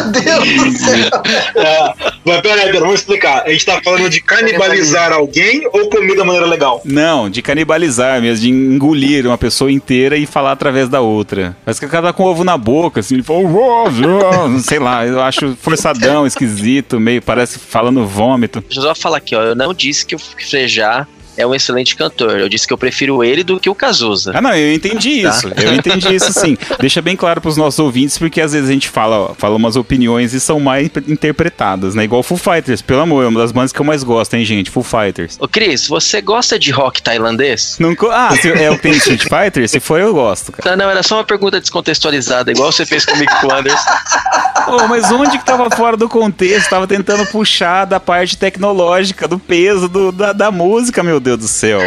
[0.04, 1.10] Meu Deus do céu.
[1.56, 1.93] É,
[2.26, 3.43] mas peraí, pera, vamos explicar.
[3.45, 6.82] A gente tá falando de canibalizar alguém ou comer da maneira legal?
[6.86, 11.56] Não, de canibalizar mesmo, de engolir uma pessoa inteira e falar através da outra.
[11.64, 14.80] Parece que o cara tá com ovo na boca, assim, ele fala, "Oh, oh", sei
[14.80, 18.62] lá, eu acho forçadão, esquisito, meio, parece falando vômito.
[18.62, 19.41] Deixa eu só falar aqui, ó.
[19.41, 22.39] Eu não disse que o Frejá é um excelente cantor.
[22.39, 24.31] Eu disse que eu prefiro ele do que o Cazuza.
[24.36, 25.29] Ah, não, eu entendi Tá.
[25.29, 25.47] isso.
[25.55, 26.57] Eu entendi isso sim.
[26.79, 30.34] Deixa bem claro pros nossos ouvintes, porque às vezes a gente fala, fala umas opiniões
[30.34, 32.03] e são mais interpretadas, né?
[32.03, 34.69] Igual Foo Fighters, pelo amor, é uma das bandas que eu mais gosto, hein, gente?
[34.69, 35.38] Foo Fighters.
[35.39, 37.77] Ô, Cris, você gosta de rock tailandês?
[37.79, 39.67] Não co- ah, se- é o tem Street Fighter?
[39.67, 40.75] Se for, eu gosto, cara.
[40.75, 43.77] Não, não, era só uma pergunta descontextualizada, igual você fez comigo com o Anderson.
[44.68, 46.70] Ô, mas onde que tava fora do contexto?
[46.70, 51.47] Tava tentando puxar da parte tecnológica, do peso do- da, da música, meu Deus do
[51.47, 51.80] céu.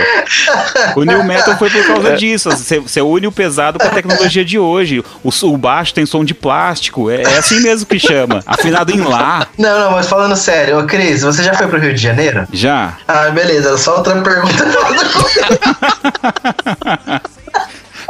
[0.94, 2.50] O New Metal foi por causa disso.
[2.50, 5.02] Você, une o pesado com a tecnologia de hoje.
[5.22, 7.10] O, o baixo tem som de plástico.
[7.10, 8.42] É, é assim mesmo que chama.
[8.46, 9.46] Afinado em lá.
[9.58, 12.46] Não, não, mas falando sério, ô Cris, você já foi pro Rio de Janeiro?
[12.52, 12.94] Já.
[13.08, 14.66] Ah, beleza, só outra pergunta.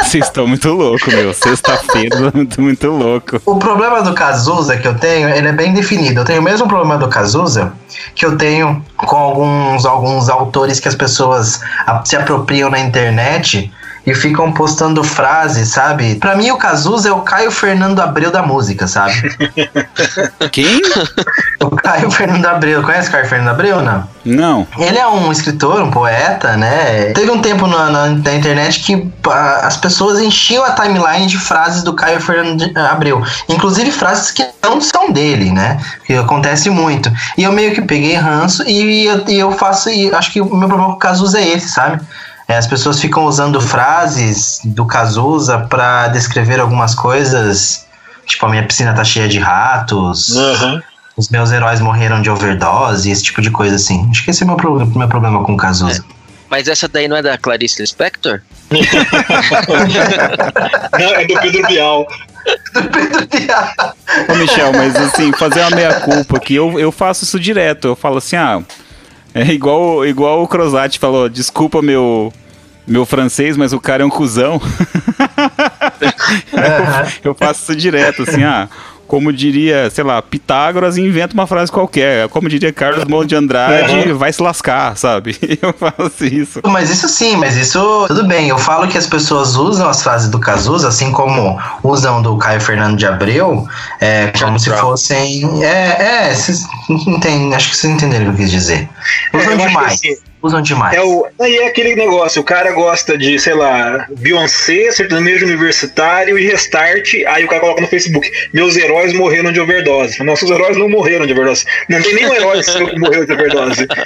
[0.07, 1.35] Vocês estão muito loucos, meu.
[1.35, 3.41] Sexta-feira, muito, muito louco.
[3.45, 6.21] O problema do Cazuza que eu tenho, ele é bem definido.
[6.21, 7.73] Eu tenho o mesmo problema do Cazuza
[8.15, 11.61] que eu tenho com alguns, alguns autores que as pessoas
[12.05, 13.73] se apropriam na internet
[14.07, 16.15] e ficam postando frases, sabe?
[16.15, 19.15] Pra mim, o Cazuza é o Caio Fernando Abreu da música, sabe?
[20.53, 20.81] Quem?
[21.59, 22.83] O Caio Fernando Abreu.
[22.83, 24.09] Conhece o Caio Fernando Abreu, não?
[24.25, 24.67] Não.
[24.79, 27.13] Ele é um escritor, um poeta, né?
[27.13, 31.39] Teve um tempo na, na- na internet que ah, as pessoas enchiam a timeline de
[31.39, 33.25] frases do Caio Fernando de- Abreu.
[33.49, 35.81] Inclusive frases que não são dele, né?
[36.05, 37.11] Que acontece muito.
[37.37, 39.89] E eu meio que peguei ranço e, eu- e eu faço.
[39.91, 42.01] E acho que o meu problema com o Cazuza é esse, sabe?
[42.49, 47.85] É, as pessoas ficam usando frases do Cazuza pra descrever algumas coisas.
[48.27, 50.35] Tipo, a minha piscina tá cheia de ratos.
[51.17, 54.07] Os meus heróis morreram de overdose, esse tipo de coisa assim.
[54.11, 56.05] Acho que esse é o meu, pro- meu problema com o Cazuza.
[56.49, 58.41] Mas essa daí não é da Clarice Lispector?
[60.99, 62.07] Não, é do Pedro Bial.
[64.29, 67.89] Ô, Michel, mas assim, fazer uma meia-culpa aqui, eu, eu faço isso direto.
[67.89, 68.61] Eu falo assim, ah,
[69.37, 72.33] é igual, igual o Crozati falou, desculpa meu,
[72.87, 74.59] meu francês, mas o cara é um cuzão.
[77.23, 78.67] eu, eu faço isso direto, assim, ah,
[79.07, 82.29] como diria, sei lá, Pitágoras inventa uma frase qualquer.
[82.29, 85.37] Como diria Carlos Monte de Andrade, vai se lascar, sabe?
[85.61, 86.61] Eu faço isso.
[86.65, 88.49] Mas isso sim, mas isso tudo bem.
[88.49, 92.61] Eu falo que as pessoas usam as frases do Cazuza, assim como usam do Caio
[92.61, 93.67] Fernando de Abreu,
[94.01, 95.65] é, como se fossem.
[95.65, 98.89] É, é, vocês entendem, acho que vocês entenderam o que eu quis dizer.
[99.33, 100.01] É, Usam que demais.
[100.43, 100.97] Usam demais.
[100.97, 106.39] É, o, aí é aquele negócio, o cara gosta de, sei lá, Beyoncé, sertanejo universitário
[106.39, 110.23] e restart, aí o cara coloca no Facebook, meus heróis morreram de overdose.
[110.23, 111.65] Nossos heróis não morreram de overdose.
[111.89, 113.87] Não tem nenhum herói seu que morreu de overdose.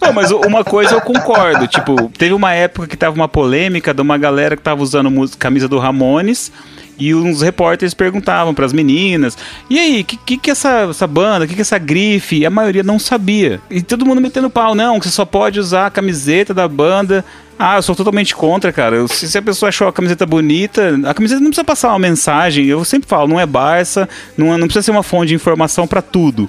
[0.00, 1.66] Não, mas uma coisa eu concordo.
[1.66, 5.68] Tipo, teve uma época que tava uma polêmica de uma galera que tava usando camisa
[5.68, 6.52] do Ramones.
[7.00, 9.36] E uns repórteres perguntavam pras meninas:
[9.68, 12.36] E aí, que que, que essa, essa banda, que que essa grife?
[12.38, 13.60] E a maioria não sabia.
[13.70, 17.24] E todo mundo metendo pau: Não, que você só pode usar a camiseta da banda.
[17.58, 19.06] Ah, eu sou totalmente contra, cara.
[19.08, 22.64] Se, se a pessoa achou a camiseta bonita, a camiseta não precisa passar uma mensagem.
[22.66, 25.86] Eu sempre falo: não é Barça, não, é- não precisa ser uma fonte de informação
[25.86, 26.48] pra tudo.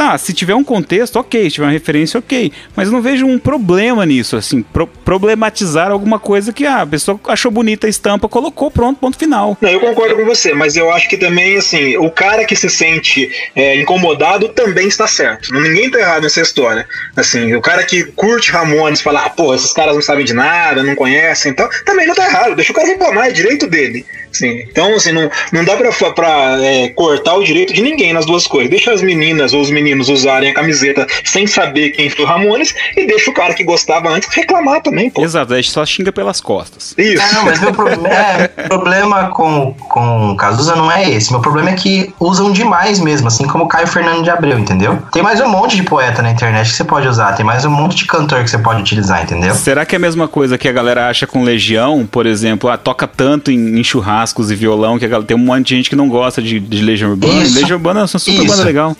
[0.00, 2.50] Tá, se tiver um contexto, ok, se tiver uma referência, ok.
[2.74, 6.86] Mas eu não vejo um problema nisso, assim, pro- problematizar alguma coisa que ah, a
[6.86, 9.58] pessoa achou bonita a estampa, colocou, pronto, ponto final.
[9.60, 12.70] Não, eu concordo com você, mas eu acho que também, assim, o cara que se
[12.70, 15.52] sente é, incomodado também está certo.
[15.52, 16.88] Ninguém tá errado nessa história.
[17.14, 20.82] Assim, o cara que curte Ramones fala, ah, pô, esses caras não sabem de nada,
[20.82, 22.56] não conhecem, então, também não tá errado.
[22.56, 24.06] Deixa o cara reclamar, é direito dele.
[24.32, 28.24] Assim, então, assim, não, não dá pra, pra é, cortar o direito de ninguém nas
[28.24, 28.70] duas coisas.
[28.70, 32.74] Deixa as meninas ou os meninos usarem a camiseta sem saber quem foi o Ramones
[32.96, 35.22] e deixa o cara que gostava antes reclamar também, pô.
[35.22, 36.94] Exato, a gente só xinga pelas costas.
[36.96, 37.22] Isso.
[37.22, 41.30] É, não, mas meu problema, é, problema com, com Cazuza não é esse.
[41.30, 44.98] Meu problema é que usam demais mesmo, assim como Caio Fernando de Abreu, entendeu?
[45.12, 47.70] Tem mais um monte de poeta na internet que você pode usar, tem mais um
[47.70, 49.54] monte de cantor que você pode utilizar, entendeu?
[49.54, 52.76] Será que é a mesma coisa que a galera acha com Legião, por exemplo, ah,
[52.76, 53.82] toca tanto em, em
[54.20, 57.10] churrascos e violão que tem um monte de gente que não gosta de, de Legião
[57.10, 57.42] Urbana.
[57.42, 57.54] Isso.
[57.54, 58.96] Legião Urbana é uma super banda legal.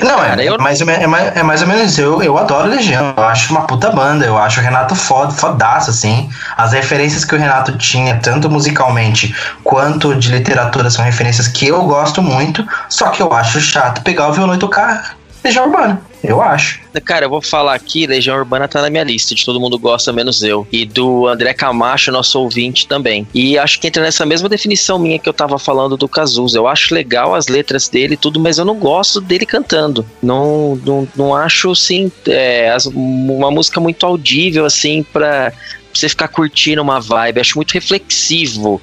[0.00, 2.00] Não, é, é, mais, é, mais, é mais ou menos isso.
[2.00, 3.14] Eu, eu adoro Legião.
[3.16, 4.24] Eu acho uma puta banda.
[4.24, 6.30] Eu acho o Renato foda, fodaço, assim.
[6.56, 11.82] As referências que o Renato tinha, tanto musicalmente quanto de literatura, são referências que eu
[11.82, 12.64] gosto muito.
[12.88, 16.02] Só que eu acho chato pegar o violão e tocar Legião Urbana.
[16.22, 16.80] Eu acho.
[17.04, 20.12] Cara, eu vou falar aqui, Legião Urbana tá na minha lista, de todo mundo gosta,
[20.12, 20.66] menos eu.
[20.72, 23.26] E do André Camacho, nosso ouvinte também.
[23.32, 26.58] E acho que entra nessa mesma definição minha que eu tava falando do Cazuza.
[26.58, 30.04] Eu acho legal as letras dele e tudo, mas eu não gosto dele cantando.
[30.20, 35.52] Não, não, não acho, assim, é, uma música muito audível, assim, pra
[35.94, 37.40] você ficar curtindo uma vibe.
[37.40, 38.80] Acho muito reflexivo.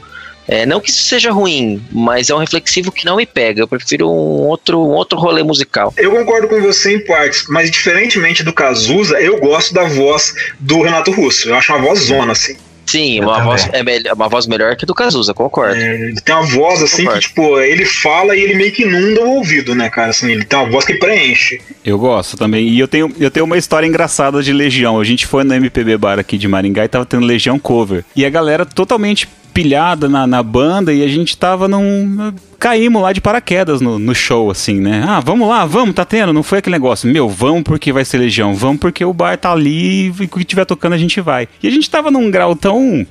[0.48, 3.62] É, não que isso seja ruim, mas é um reflexivo que não me pega.
[3.62, 5.94] Eu prefiro um outro, um outro rolê musical.
[5.98, 10.82] Eu concordo com você em partes, mas diferentemente do Cazuza, eu gosto da voz do
[10.82, 11.50] Renato Russo.
[11.50, 12.56] Eu acho uma voz zona, assim.
[12.86, 13.48] Sim, Eu uma também.
[13.50, 15.76] voz, é melhor, uma voz melhor que a do Cazuza, concordo.
[15.76, 17.20] É, ele tem uma voz assim Concordo.
[17.20, 20.12] que, tipo, ele fala e ele meio que inunda o ouvido, né, cara?
[20.12, 21.60] Assim, ele tem uma voz que preenche.
[21.84, 22.68] Eu gosto também.
[22.68, 25.00] E eu tenho, eu tenho uma história engraçada de Legião.
[25.00, 28.06] A gente foi no MPB Bar aqui de Maringá e tava tendo Legião cover.
[28.16, 32.34] E a galera totalmente pilhada na, na banda e a gente tava num.
[32.60, 35.06] Caímos lá de paraquedas no, no show, assim, né?
[35.08, 36.34] Ah, vamos lá, vamos, tá tendo.
[36.34, 39.54] Não foi aquele negócio, meu, vamos porque vai ser Legião, vamos porque o bar tá
[39.54, 41.48] ali e o que tiver tocando a gente vai.
[41.64, 43.08] E a gente tava num grau tão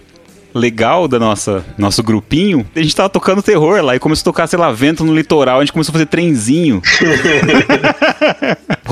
[0.53, 4.47] legal da nossa nosso grupinho, a gente tava tocando terror lá e começou a tocar,
[4.47, 6.82] sei lá, vento no litoral, a gente começou a fazer trenzinho.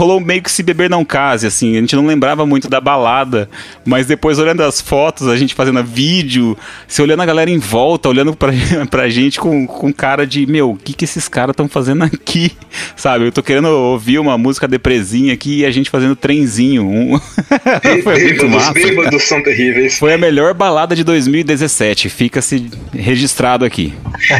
[0.03, 3.49] Rolou meio que se beber não case, assim, a gente não lembrava muito da balada,
[3.85, 8.09] mas depois olhando as fotos, a gente fazendo vídeo, se olhando a galera em volta,
[8.09, 8.51] olhando pra,
[8.91, 12.51] pra gente com, com cara de, meu, o que que esses caras estão fazendo aqui?
[12.97, 16.85] Sabe, eu tô querendo ouvir uma música depresinha aqui e a gente fazendo trenzinho.
[16.85, 17.21] Um...
[18.03, 18.73] Foi muito Bêbados, massa.
[18.73, 19.99] bêbados são terríveis.
[20.01, 23.95] Foi a melhor balada de 2017, fica-se registrado aqui.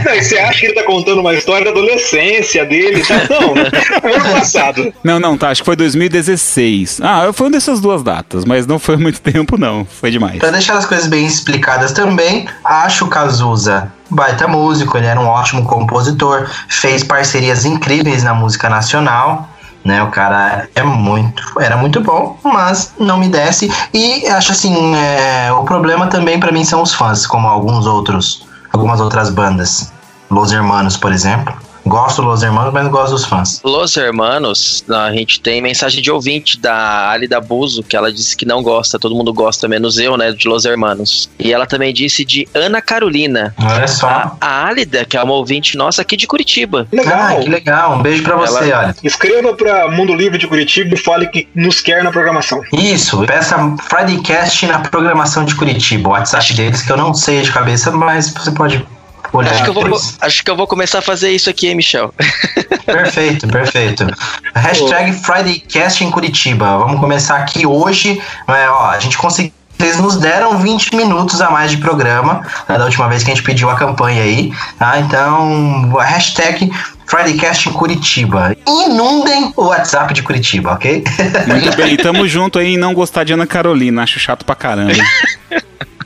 [0.05, 3.01] Não, e você acha que ele tá contando uma história da adolescência dele?
[3.05, 3.29] Tá?
[3.31, 4.93] Não, ano passado.
[5.05, 7.01] Não, não, tá, acho que foi 2016.
[7.03, 9.85] Ah, foi uma dessas duas datas, mas não foi muito tempo, não.
[9.85, 10.39] Foi demais.
[10.39, 15.65] Pra deixar as coisas bem explicadas também, acho Cazuza baita músico, ele era um ótimo
[15.65, 19.49] compositor, fez parcerias incríveis na música nacional.
[19.85, 23.69] Né, o cara é muito, era muito bom, mas não me desce.
[23.93, 28.47] E acho assim, é, o problema também pra mim são os fãs, como alguns outros,
[28.73, 29.93] algumas outras bandas.
[30.31, 31.53] Los Hermanos, por exemplo.
[31.85, 33.61] Gosto dos Los Hermanos, mas não gosto dos fãs.
[33.65, 38.45] Los Hermanos, a gente tem mensagem de ouvinte da Alida Buzo, que ela disse que
[38.47, 41.29] não gosta, todo mundo gosta, menos eu, né, de Los Hermanos.
[41.39, 43.55] E ela também disse de Ana Carolina.
[43.59, 44.09] Olha só.
[44.09, 46.87] A, a Alida, que é uma ouvinte nossa aqui de Curitiba.
[46.93, 47.37] Legal.
[47.39, 47.99] Ah, que legal.
[47.99, 48.97] Um beijo pra você, Ela- olha.
[49.03, 52.61] Escreva pra Mundo Livre de Curitiba e fale que nos quer na programação.
[52.73, 53.57] Isso, peça
[53.89, 56.09] Friday Cast na programação de Curitiba.
[56.09, 58.85] O WhatsApp deles, que eu não sei de cabeça, mas você pode
[59.33, 61.75] olhar Acho que, eu vou, acho que eu vou começar a fazer isso aqui, hein,
[61.75, 62.13] Michel.
[62.85, 64.07] Perfeito, perfeito.
[64.55, 66.79] Hashtag FridayCast em Curitiba.
[66.79, 68.21] Vamos começar aqui hoje.
[68.49, 69.53] É, ó, a gente conseguiu.
[69.79, 73.35] Eles nos deram 20 minutos a mais de programa né, da última vez que a
[73.35, 74.53] gente pediu a campanha aí.
[74.79, 74.99] Tá?
[75.01, 76.71] Então, a hashtag
[77.07, 78.57] FridayCast em Curitiba.
[78.67, 81.05] Inundem o WhatsApp de Curitiba, ok?
[81.47, 84.93] Muito bem, tamo junto aí em não gostar de Ana Carolina, acho chato pra caramba.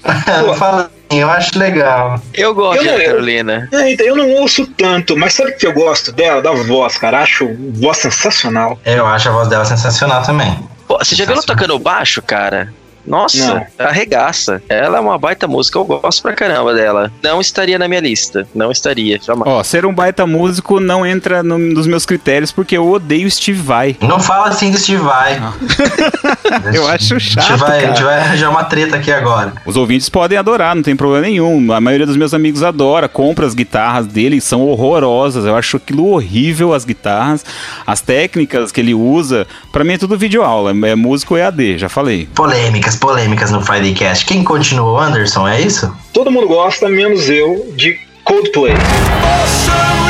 [0.59, 2.21] Fala assim, eu acho legal.
[2.35, 3.69] Eu gosto Eu de não- eu- Carolina.
[3.73, 6.41] É, então eu não ouço tanto, mas sabe o que eu gosto dela?
[6.43, 7.21] Da voz, cara.
[7.21, 8.79] Acho voz sensacional.
[8.85, 10.57] Eu acho a voz dela sensacional também.
[10.87, 12.73] Pô, você já viu ela tocando baixo, cara?
[13.07, 13.87] Nossa, Não.
[13.87, 14.63] arregaça.
[14.69, 17.11] Ela é uma baita música, eu gosto pra caramba dela.
[17.23, 18.47] Não estaria na minha lista.
[18.55, 19.47] Não estaria, jamais.
[19.47, 23.61] Ó, ser um baita músico não entra no- nos meus critérios porque eu odeio Steve
[23.61, 23.97] Vai.
[24.01, 25.41] Não fala assim do Steve Vai.
[26.75, 28.05] Eu acho A gente chato, vai, a gente cara.
[28.07, 29.53] vai arranjar uma treta aqui agora.
[29.65, 31.73] Os ouvintes podem adorar, não tem problema nenhum.
[31.73, 35.45] A maioria dos meus amigos adora, compra as guitarras dele, são horrorosas.
[35.45, 37.45] Eu acho aquilo horrível, as guitarras.
[37.87, 40.73] As técnicas que ele usa, pra mim é tudo videoaula.
[40.87, 42.29] É músico EAD, já falei.
[42.35, 44.25] Polêmicas, polêmicas no Friday Cast.
[44.25, 45.47] Quem continuou, Anderson?
[45.47, 45.95] É isso?
[46.13, 48.73] Todo mundo gosta, menos eu, de Coldplay.
[48.73, 50.07] Ah,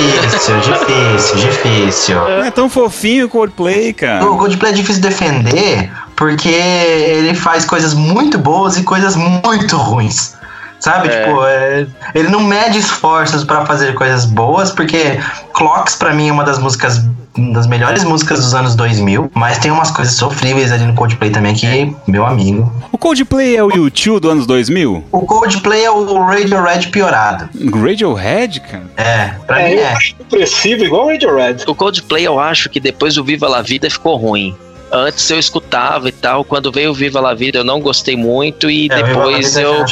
[0.00, 2.14] difícil, difícil, difícil.
[2.16, 4.24] Não é tão fofinho o Coldplay, cara.
[4.24, 10.34] O Coldplay é difícil defender porque ele faz coisas muito boas e coisas muito ruins.
[10.80, 11.08] Sabe?
[11.08, 11.24] É.
[11.24, 15.20] Tipo, é, ele não mede esforços pra fazer coisas boas, porque
[15.54, 17.04] Clocks pra mim é uma das músicas,
[17.36, 21.30] uma das melhores músicas dos anos 2000, mas tem umas coisas sofríveis ali no Coldplay
[21.30, 22.72] também que, meu amigo.
[22.90, 25.04] O Coldplay é o YouTube do anos 2000?
[25.12, 27.48] O Coldplay é o Radiohead piorado.
[27.72, 28.84] Radiohead, cara?
[28.96, 29.92] É, pra mim É, eu é.
[29.92, 31.64] acho depressivo igual o Radiohead.
[31.66, 34.56] O Coldplay eu acho que depois do Viva La Vida ficou ruim.
[34.92, 38.70] Antes eu escutava e tal, quando veio o Viva La Vida eu não gostei muito
[38.70, 39.84] e É, depois eu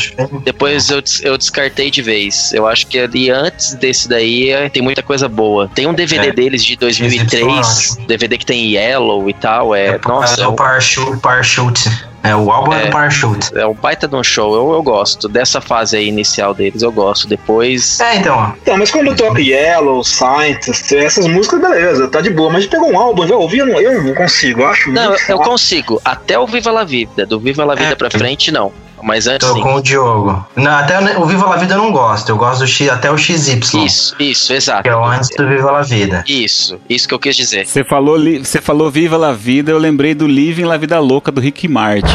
[0.44, 2.52] depois eu, eu descartei de vez.
[2.52, 5.68] Eu acho que ali antes desse daí é, tem muita coisa boa.
[5.74, 6.32] Tem um DVD É.
[6.32, 10.48] deles de Esse 2003, é DVD que tem Yellow e tal, é, É, nossa, é
[10.48, 11.90] um, Parachute.
[12.28, 12.86] É, o álbum é, É.
[12.86, 13.56] do Parachute.
[13.58, 14.54] é um baita de um show.
[14.54, 17.26] Eu, eu gosto dessa fase aí inicial deles, eu gosto.
[17.26, 18.54] Depois É, então.
[18.62, 22.50] Então, mas quando toca Yellow, Scientist, essas músicas, beleza, tá de boa.
[22.50, 25.22] Mas pegou um álbum, já ouvi, eu não, eu não consigo, eu acho Não, muito
[25.22, 25.44] eu chato.
[25.48, 26.00] consigo.
[26.04, 27.26] Até o Viva La Vida.
[27.26, 28.72] Do Viva La Vida É, pra frente, não.
[29.02, 29.60] Mas antes Tô sim.
[29.60, 30.46] com o Diogo.
[30.56, 32.28] Não, até o Viva La Vida eu não gosto.
[32.30, 33.60] Eu gosto do X, até o XY.
[33.84, 34.82] Isso, isso, exato.
[34.82, 36.24] Que é o antes do Viva La Vida.
[36.26, 37.66] Isso, isso que eu quis dizer.
[37.66, 41.40] Você falou, você falou Viva La Vida, eu lembrei do Living La Vida Louca do
[41.40, 42.14] Rick Martin.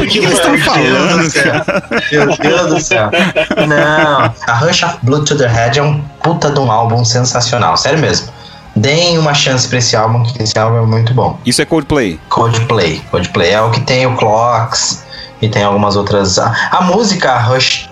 [0.00, 1.84] O que eles estão falando, cara?
[2.10, 3.10] Meu Deus do céu.
[3.68, 4.34] Não.
[4.46, 7.76] A Rush of Blood to the Head é um puta de um álbum sensacional.
[7.76, 8.28] Sério mesmo.
[8.74, 11.38] Deem uma chance pra esse álbum, que esse álbum é muito bom.
[11.44, 12.18] Isso é Coldplay.
[12.30, 13.02] Coldplay.
[13.10, 15.04] Coldplay é o que tem o Clocks
[15.42, 16.38] e tem algumas outras.
[16.38, 17.90] A, a música a Rush.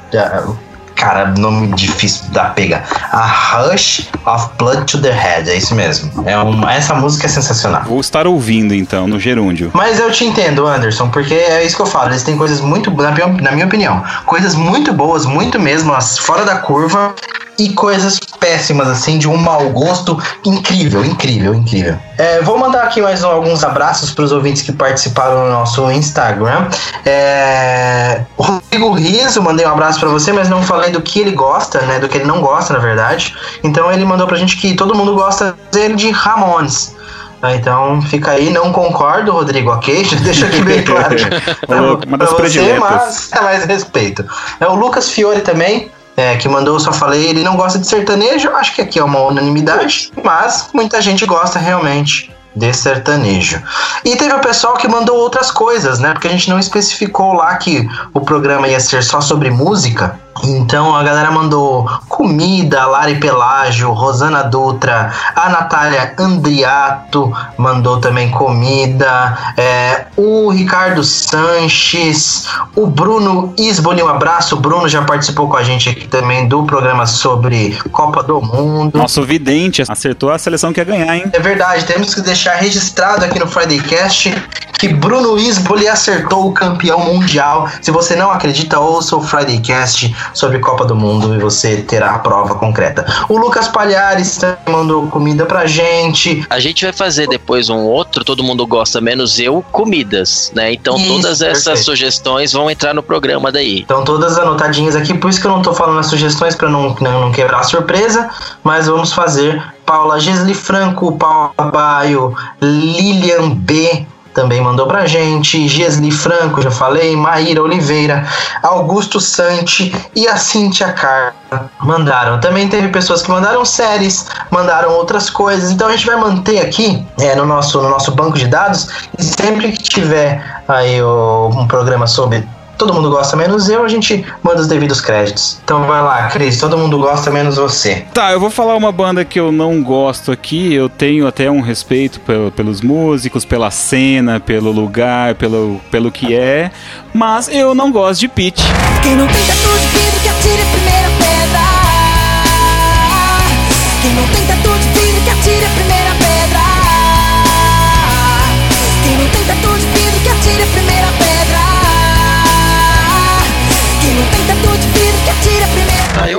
[0.94, 2.84] cara, nome difícil da pega.
[3.11, 6.28] A Rush of Blood to the Head, é isso mesmo.
[6.28, 7.82] É uma, essa música é sensacional.
[7.84, 9.70] Vou estar ouvindo então, no gerúndio.
[9.74, 12.11] Mas eu te entendo, Anderson, porque é isso que eu falo.
[12.11, 16.18] Eles têm coisas muito, na minha, na minha opinião, coisas muito boas, muito mesmo, as
[16.18, 17.14] fora da curva,
[17.61, 21.94] e coisas péssimas, assim, de um mau gosto incrível, incrível, incrível.
[22.16, 26.68] É, vou mandar aqui mais alguns abraços para os ouvintes que participaram no nosso Instagram.
[27.04, 31.32] É, o Rodrigo Riso, mandei um abraço para você, mas não falei do que ele
[31.32, 31.98] gosta, né?
[31.98, 33.36] Do que ele não gosta, na verdade.
[33.62, 36.96] Então ele mandou pra gente que todo mundo gosta dele de Ramones.
[37.42, 40.06] Ah, Então fica aí, não concordo, Rodrigo, ok?
[40.24, 41.16] Deixa aqui bem claro.
[42.06, 42.80] Uma das pra você, prediletas.
[42.80, 44.24] mas é mais respeito.
[44.58, 48.50] É o Lucas Fiore também, é, que mandou, só falei, ele não gosta de sertanejo,
[48.50, 53.62] acho que aqui é uma unanimidade, mas muita gente gosta realmente de sertanejo.
[54.04, 56.12] E teve o pessoal que mandou outras coisas, né?
[56.12, 60.18] Porque a gente não especificou lá que o programa ia ser só sobre música.
[60.45, 69.36] Então a galera mandou comida, Lari Pelágio, Rosana Dutra, a Natália Andriato mandou também comida,
[69.57, 75.62] é, o Ricardo Sanches, o Bruno Isboli, um abraço, o Bruno já participou com a
[75.62, 78.99] gente aqui também do programa sobre Copa do Mundo.
[78.99, 81.24] Nosso vidente acertou a seleção que ia ganhar, hein?
[81.32, 84.34] É verdade, temos que deixar registrado aqui no Friday Cast
[84.80, 87.68] que Bruno Isboli acertou o campeão mundial.
[87.82, 92.14] Se você não acredita, ouça o Friday Cast sobre Copa do Mundo e você terá
[92.14, 93.07] a prova concreta.
[93.28, 96.45] O Lucas Palhares também mandou comida pra gente.
[96.49, 100.72] A gente vai fazer depois um outro, todo mundo gosta, menos eu, comidas, né?
[100.72, 101.85] Então Isso, todas essas perfeito.
[101.85, 103.81] sugestões vão entrar no programa daí.
[103.81, 106.95] Estão todas anotadinhas aqui, por isso que eu não tô falando as sugestões para não,
[107.01, 108.28] não, não quebrar a surpresa,
[108.62, 109.62] mas vamos fazer.
[109.85, 114.07] Paula Gisli Franco, Paula Baio, Lilian B.
[114.33, 118.24] Também mandou pra gente, Gisli Franco, já falei, Maíra Oliveira,
[118.62, 121.35] Augusto Santi e a Cíntia Carla
[121.81, 122.39] mandaram.
[122.39, 125.72] Também teve pessoas que mandaram séries, mandaram outras coisas.
[125.72, 129.22] Então a gente vai manter aqui é, no, nosso, no nosso banco de dados e
[129.22, 132.47] sempre que tiver aí o- um programa sobre
[132.81, 135.59] todo mundo gosta menos eu, a gente manda os devidos créditos.
[135.62, 138.07] Então vai lá, Cris, todo mundo gosta menos você.
[138.12, 140.72] Tá, eu vou falar uma banda que eu não gosto aqui.
[140.74, 146.35] Eu tenho até um respeito pelo- pelos músicos, pela cena, pelo lugar, pelo, pelo que
[146.35, 146.70] é.
[147.12, 148.61] Mas eu não gosto de Pitch.
[149.03, 150.62] Quem não de vidro que atire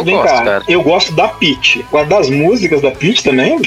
[0.10, 0.64] eu gosto, cara.
[0.68, 1.86] eu gosto da Peach.
[1.89, 3.60] Agora das músicas da Peach também.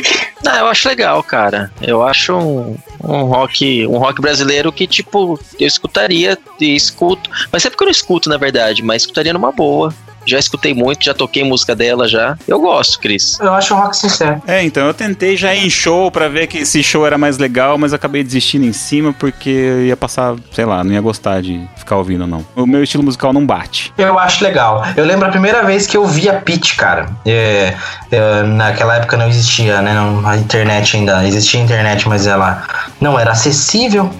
[0.46, 1.70] Ah, eu acho legal, cara.
[1.80, 7.30] Eu acho um, um rock, um rock brasileiro que, tipo, eu escutaria e escuto.
[7.50, 9.92] Mas sempre que eu não escuto, na verdade, mas escutaria numa boa.
[10.26, 12.36] Já escutei muito, já toquei música dela já.
[12.46, 13.38] Eu gosto, Cris.
[13.40, 14.42] Eu acho o rock sincero.
[14.46, 17.38] É, então eu tentei já ir em show pra ver que esse show era mais
[17.38, 21.66] legal, mas acabei desistindo em cima porque ia passar, sei lá, não ia gostar de
[21.76, 22.44] ficar ouvindo, não.
[22.56, 23.92] O meu estilo musical não bate.
[23.98, 24.84] Eu acho legal.
[24.96, 27.08] Eu lembro a primeira vez que eu vi a Pitch, cara.
[27.26, 27.74] É,
[28.10, 29.94] é, naquela época não existia, né?
[29.94, 32.62] Não, a internet ainda existia internet, mas ela
[33.00, 34.10] não era acessível.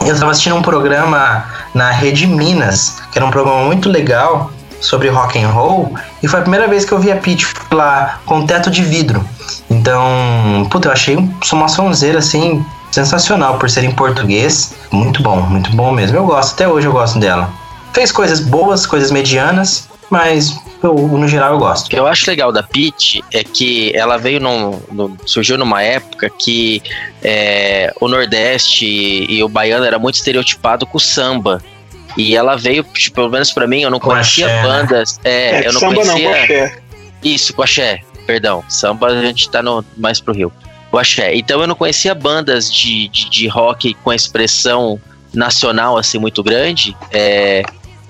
[0.00, 1.44] Eu estava assistindo um programa
[1.74, 4.50] na Rede Minas, que era um programa muito legal
[4.86, 8.20] sobre rock and roll, e foi a primeira vez que eu vi a Pitch lá
[8.24, 9.22] com teto de vidro.
[9.68, 11.16] Então, puta, eu achei
[11.52, 14.74] uma sonzeira assim sensacional por ser em português.
[14.90, 16.16] Muito bom, muito bom mesmo.
[16.16, 17.50] Eu gosto, até hoje eu gosto dela.
[17.92, 21.86] Fez coisas boas, coisas medianas, mas eu, no geral eu gosto.
[21.86, 25.82] O que eu acho legal da Pitty é que ela veio num, num- surgiu numa
[25.82, 26.82] época que
[27.22, 31.60] é, o Nordeste e, e o baiano era muito estereotipado com o samba.
[32.16, 34.68] E ela veio, tipo, pelo menos pra mim, eu não Com conhecia axé, né?
[34.68, 35.20] bandas.
[35.24, 36.42] É, eu não samba não, conhecia.
[36.42, 36.78] axé.
[37.22, 38.64] Isso, com axé, perdão.
[38.68, 40.52] Samba a gente tá no, mais pro Rio.
[40.90, 41.34] O axé.
[41.34, 45.00] Então eu não conhecia bandas de, de, de rock com expressão
[45.34, 47.62] nacional assim muito grande é,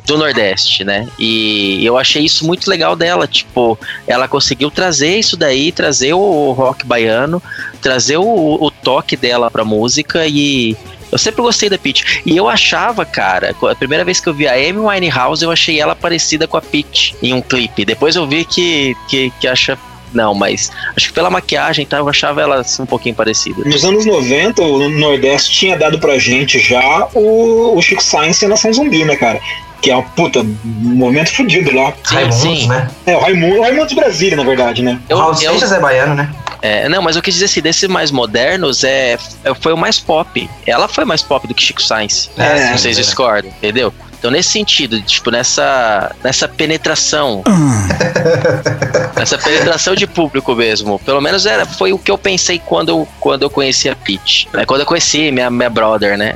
[0.07, 1.09] do Nordeste, né?
[1.19, 3.27] E eu achei isso muito legal dela.
[3.27, 7.43] Tipo, ela conseguiu trazer isso daí, trazer o, o rock baiano,
[7.83, 8.25] trazer o,
[8.61, 10.77] o toque dela pra música e.
[11.17, 12.21] Eu sempre gostei da Peach.
[12.27, 15.81] E eu achava, cara, a primeira vez que eu vi a Amy Winehouse, eu achei
[15.81, 17.87] ela parecida com a Peach em um clipe.
[17.87, 19.79] Depois eu vi que, que, que acha.
[20.13, 23.63] Não, mas acho que pela maquiagem e tal, eu achava ela assim, um pouquinho parecida.
[23.65, 28.47] Nos anos 90, o Nordeste tinha dado pra gente já o, o Chico Science e
[28.47, 29.41] a Nação Zumbi, né, cara?
[29.81, 31.93] Que é um puta um momento fudido lá.
[32.05, 32.69] Raimundos, sim.
[32.69, 32.89] né?
[33.07, 34.99] É, o Raimundo, o Raimundo de Brasília, na verdade, né?
[35.09, 36.31] Eu, Raul eu- Seixas é baiano, né?
[36.67, 40.01] É, não, mas eu quis dizer assim, desses mais modernos, é, é- foi o mais
[40.01, 40.51] pop.
[40.67, 42.29] Ela foi mais pop do que Chico Sainz.
[42.37, 43.05] É, Vocês sim, é.
[43.05, 43.95] discordam, entendeu?
[44.19, 47.45] Então, nesse sentido, tipo, nessa, nessa penetração.
[49.15, 50.99] nessa penetração de público mesmo.
[50.99, 54.49] Pelo menos era, foi o que eu pensei quando eu, quando eu conheci a Peach.
[54.55, 56.33] É, quando eu conheci minha, minha brother, né?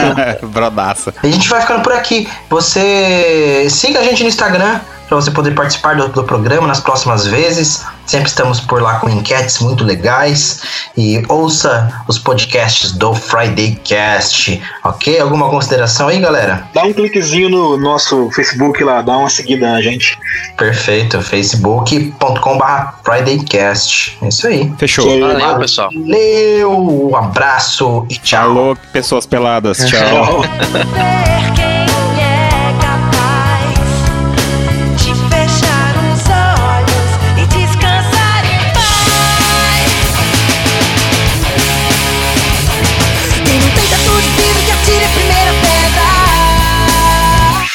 [0.42, 1.12] Brodaça.
[1.22, 2.26] E a gente vai ficando por aqui.
[2.48, 7.26] Você siga a gente no Instagram para você poder participar do, do programa nas próximas
[7.26, 7.84] vezes.
[8.06, 10.62] Sempre estamos por lá com enquetes muito legais.
[10.96, 14.62] E ouça os podcasts do Friday Cast.
[14.84, 15.18] Ok?
[15.20, 16.68] Alguma consideração aí, galera?
[16.72, 20.18] Dá um cliquezinho no nosso Facebook lá, dá uma seguida na gente.
[20.56, 21.20] Perfeito.
[21.20, 24.18] facebook.com.br FridayCast.
[24.22, 24.72] É isso aí.
[24.78, 25.20] Fechou.
[25.20, 25.90] Valeu, pessoal.
[25.92, 28.50] Valeu, um abraço e tchau.
[28.50, 29.78] Alô, pessoas peladas.
[29.78, 30.42] Tchau.